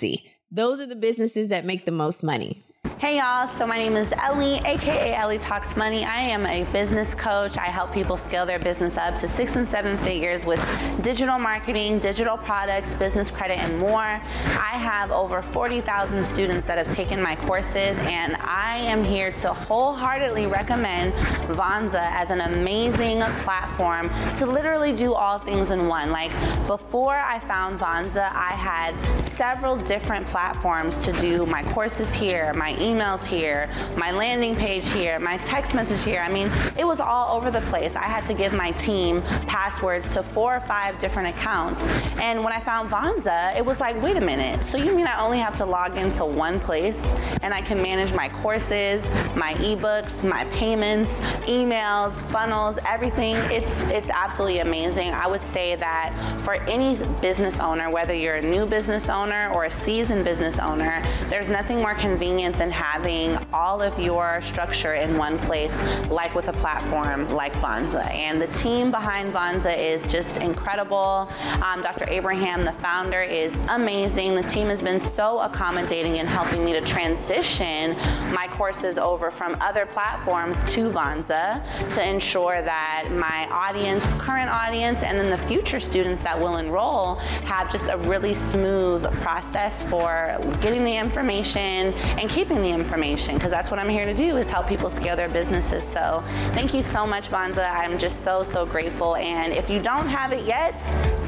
Those 0.52 0.80
are 0.80 0.88
the 0.88 0.96
businesses 0.96 1.50
that 1.50 1.66
make 1.66 1.86
the 1.86 1.92
most 1.92 2.24
money. 2.24 2.64
Hey 3.00 3.16
y'all, 3.16 3.48
so 3.48 3.66
my 3.66 3.78
name 3.78 3.96
is 3.96 4.12
Ellie, 4.12 4.58
aka 4.66 5.14
Ellie 5.14 5.38
Talks 5.38 5.78
Money. 5.78 6.04
I 6.04 6.18
am 6.20 6.46
a 6.46 6.66
business 6.74 7.16
coach. 7.16 7.58
I 7.58 7.68
help 7.68 7.94
people 7.94 8.18
scale 8.18 8.46
their 8.46 8.60
business 8.60 8.98
up 8.98 9.16
to 9.16 9.28
six 9.30 9.56
and 9.56 9.66
seven 9.70 9.98
figures 10.00 10.46
with 10.46 10.60
digital 11.02 11.40
marketing, 11.40 12.00
digital 12.00 12.38
products, 12.38 12.94
business 12.94 13.32
credit, 13.32 13.58
and 13.58 13.80
more. 13.80 14.02
I 14.02 14.76
have 14.78 15.12
over 15.12 15.42
40,000 15.42 16.22
students 16.22 16.68
that 16.68 16.78
have 16.78 16.94
taken 16.94 17.22
my 17.22 17.38
courses, 17.38 17.98
and 18.00 18.36
I 18.36 18.80
am 18.80 19.02
here 19.06 19.32
to 19.32 19.54
wholeheartedly 19.54 20.48
recommend 20.48 21.14
Vonza 21.48 22.06
as 22.12 22.32
an 22.32 22.42
amazing 22.42 23.22
platform 23.44 24.10
to 24.36 24.46
literally 24.46 24.92
do 24.92 25.14
all 25.14 25.40
things 25.40 25.72
in 25.72 25.88
one. 25.88 26.12
Like 26.12 26.32
before 26.68 27.16
I 27.16 27.40
found 27.40 27.80
Vonza, 27.80 28.30
I 28.34 28.56
had 28.56 28.94
several 29.22 29.78
different 29.78 30.28
platforms 30.28 30.98
to 30.98 31.14
do 31.14 31.46
my 31.46 31.64
courses 31.72 32.14
here, 32.14 32.54
my 32.56 32.76
emails 32.90 33.26
here, 33.26 33.70
my 33.96 34.12
landing 34.12 34.56
page 34.56 34.90
here, 34.90 35.20
my 35.20 35.38
text 35.38 35.74
message 35.74 36.04
here. 36.04 36.22
I 36.22 36.32
mean, 36.32 36.50
it 36.78 36.86
was 36.86 37.00
all 37.00 37.36
over 37.36 37.52
the 37.52 37.62
place. 37.62 37.96
I 37.96 38.04
had 38.04 38.26
to 38.26 38.34
give 38.34 38.54
my 38.54 38.72
team 38.72 39.22
passwords 39.48 40.10
to 40.10 40.24
four 40.24 40.56
or 40.56 40.60
five 40.62 40.98
different 41.00 41.30
accounts. 41.30 41.86
And 42.20 42.44
when 42.44 42.54
I 42.54 42.60
found 42.60 42.90
Vonza, 42.90 43.56
it 43.56 43.66
was 43.66 43.80
like, 43.80 44.02
wait 44.02 44.18
a 44.18 44.22
minute. 44.22 44.64
So 44.66 44.78
you 44.78 44.96
mean 44.96 45.08
I 45.08 45.20
only 45.24 45.40
have 45.40 45.56
to 45.58 45.66
log 45.66 45.98
into 45.98 46.26
one 46.26 46.60
place 46.60 47.06
and 47.42 47.54
I 47.54 47.62
can 47.62 47.82
manage 47.82 48.14
my 48.14 48.30
courses, 48.30 49.04
my 49.36 49.54
ebooks, 49.56 50.28
my 50.28 50.46
payments, 50.46 51.12
emails, 51.48 52.14
funnels, 52.32 52.80
everything. 52.88 53.36
It's 53.52 53.86
it's 53.86 54.10
absolutely 54.10 54.60
amazing. 54.60 55.10
I 55.10 55.28
would 55.28 55.42
say 55.42 55.76
that 55.76 56.14
for 56.44 56.56
any 56.68 56.98
business 57.22 57.60
owner, 57.60 57.90
whether 57.90 58.14
you're 58.14 58.36
a 58.36 58.42
new 58.42 58.66
business 58.66 59.10
owner 59.10 59.52
or 59.54 59.66
a 59.66 59.72
seasoned 59.72 60.24
business 60.24 60.60
owner, 60.60 61.04
there's 61.28 61.50
nothing 61.50 61.78
more 61.78 61.96
convenient 61.96 62.58
than 62.58 62.72
having 62.80 63.38
all 63.52 63.82
of 63.82 64.00
your 64.00 64.42
structure 64.42 64.94
in 64.94 65.18
one 65.18 65.38
place, 65.40 65.82
like 66.10 66.34
with 66.34 66.48
a 66.48 66.54
platform 66.54 67.28
like 67.28 67.52
Vonza. 67.56 68.10
And 68.10 68.42
the 68.42 68.48
team 68.48 68.90
behind 68.90 69.34
Vonza 69.34 69.78
is 69.78 70.08
just 70.08 70.38
incredible. 70.38 71.30
Um, 71.62 71.82
Dr. 71.82 72.06
Abraham, 72.08 72.64
the 72.64 72.72
founder, 72.72 73.22
is 73.22 73.60
amazing. 73.68 74.34
The 74.34 74.44
team 74.44 74.68
has 74.68 74.82
been 74.82 75.00
so 75.00 75.40
accommodating 75.40 76.16
in 76.16 76.26
helping 76.26 76.64
me 76.64 76.72
to 76.72 76.82
transition 76.82 77.98
my 78.34 78.48
courses 78.52 78.98
over 78.98 79.30
from 79.30 79.58
other 79.60 79.86
platforms 79.86 80.64
to 80.74 80.90
Vonza 80.90 81.62
to 81.90 82.08
ensure 82.08 82.62
that 82.62 83.10
my 83.12 83.46
audience, 83.52 84.06
current 84.14 84.50
audience, 84.50 85.04
and 85.04 85.20
then 85.20 85.30
the 85.30 85.48
future 85.50 85.82
students 85.82 86.22
that 86.24 86.40
will 86.40 86.58
enroll 86.58 87.16
have 87.46 87.70
just 87.70 87.90
a 87.90 87.98
really 87.98 88.34
smooth 88.34 89.04
process 89.22 89.84
for 89.84 90.38
getting 90.62 90.86
the 90.86 90.96
information 90.96 91.94
and 92.20 92.30
keeping 92.30 92.62
the 92.62 92.69
information 92.70 93.36
because 93.36 93.52
that's 93.52 93.72
what 93.72 93.80
I'm 93.80 93.90
here 93.90 94.06
to 94.06 94.14
do 94.14 94.38
is 94.38 94.50
help 94.50 94.68
people 94.68 94.90
scale 94.90 95.16
their 95.16 95.30
businesses. 95.30 95.84
So 95.84 96.24
thank 96.54 96.74
you 96.74 96.84
so 96.84 97.06
much, 97.06 97.30
Vonza. 97.30 97.70
I'm 97.70 97.98
just 97.98 98.24
so, 98.24 98.44
so 98.44 98.66
grateful. 98.66 99.16
And 99.16 99.54
if 99.54 99.70
you 99.70 99.80
don't 99.80 100.08
have 100.08 100.34
it 100.34 100.46
yet, 100.46 100.78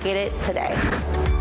get 0.04 0.18
it 0.18 0.40
today. 0.40 1.41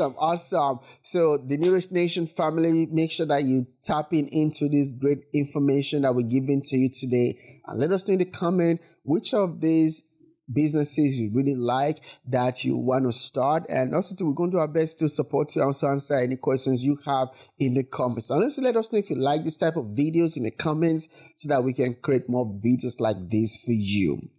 Awesome, 0.00 0.14
awesome. 0.18 0.78
So 1.02 1.36
the 1.36 1.58
New 1.58 1.74
Rich 1.74 1.92
Nation 1.92 2.26
family, 2.26 2.86
make 2.90 3.10
sure 3.10 3.26
that 3.26 3.44
you 3.44 3.66
tap 3.84 4.12
in 4.12 4.28
into 4.28 4.68
this 4.68 4.94
great 4.94 5.24
information 5.34 6.02
that 6.02 6.14
we're 6.14 6.26
giving 6.26 6.62
to 6.62 6.76
you 6.76 6.88
today. 6.88 7.38
And 7.66 7.78
let 7.78 7.92
us 7.92 8.08
know 8.08 8.14
in 8.14 8.18
the 8.18 8.24
comment 8.24 8.80
which 9.02 9.34
of 9.34 9.60
these 9.60 10.10
businesses 10.50 11.20
you 11.20 11.30
really 11.32 11.54
like 11.54 12.00
that 12.28 12.64
you 12.64 12.76
want 12.76 13.04
to 13.04 13.12
start. 13.12 13.66
And 13.68 13.94
also, 13.94 14.16
too, 14.16 14.26
we're 14.26 14.34
going 14.34 14.50
to 14.52 14.56
do 14.56 14.60
our 14.60 14.68
best 14.68 14.98
to 15.00 15.08
support 15.08 15.54
you 15.54 15.60
and 15.60 15.66
also 15.66 15.88
answer 15.88 16.14
any 16.14 16.36
questions 16.36 16.82
you 16.82 16.98
have 17.04 17.28
in 17.58 17.74
the 17.74 17.84
comments. 17.84 18.30
And 18.30 18.42
also, 18.42 18.62
let 18.62 18.76
us 18.76 18.90
know 18.92 19.00
if 19.00 19.10
you 19.10 19.16
like 19.16 19.44
this 19.44 19.58
type 19.58 19.76
of 19.76 19.84
videos 19.84 20.38
in 20.38 20.44
the 20.44 20.50
comments 20.50 21.30
so 21.36 21.48
that 21.50 21.62
we 21.62 21.74
can 21.74 21.94
create 21.94 22.28
more 22.28 22.46
videos 22.46 23.00
like 23.00 23.16
this 23.28 23.62
for 23.62 23.72
you. 23.72 24.30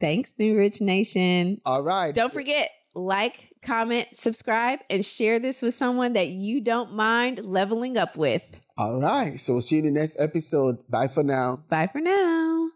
Thanks, 0.00 0.32
New 0.38 0.56
Rich 0.56 0.80
Nation. 0.80 1.60
All 1.66 1.82
right. 1.82 2.14
Don't 2.14 2.32
forget, 2.32 2.70
like, 2.94 3.52
comment, 3.62 4.08
subscribe, 4.12 4.80
and 4.88 5.04
share 5.04 5.38
this 5.38 5.62
with 5.62 5.74
someone 5.74 6.14
that 6.14 6.28
you 6.28 6.60
don't 6.60 6.92
mind 6.92 7.40
leveling 7.44 7.96
up 7.96 8.16
with. 8.16 8.42
All 8.76 9.00
right. 9.00 9.38
So 9.38 9.54
we'll 9.54 9.62
see 9.62 9.76
you 9.76 9.82
in 9.82 9.92
the 9.92 10.00
next 10.00 10.16
episode. 10.18 10.78
Bye 10.88 11.08
for 11.08 11.22
now. 11.22 11.62
Bye 11.68 11.86
for 11.86 12.00
now. 12.00 12.70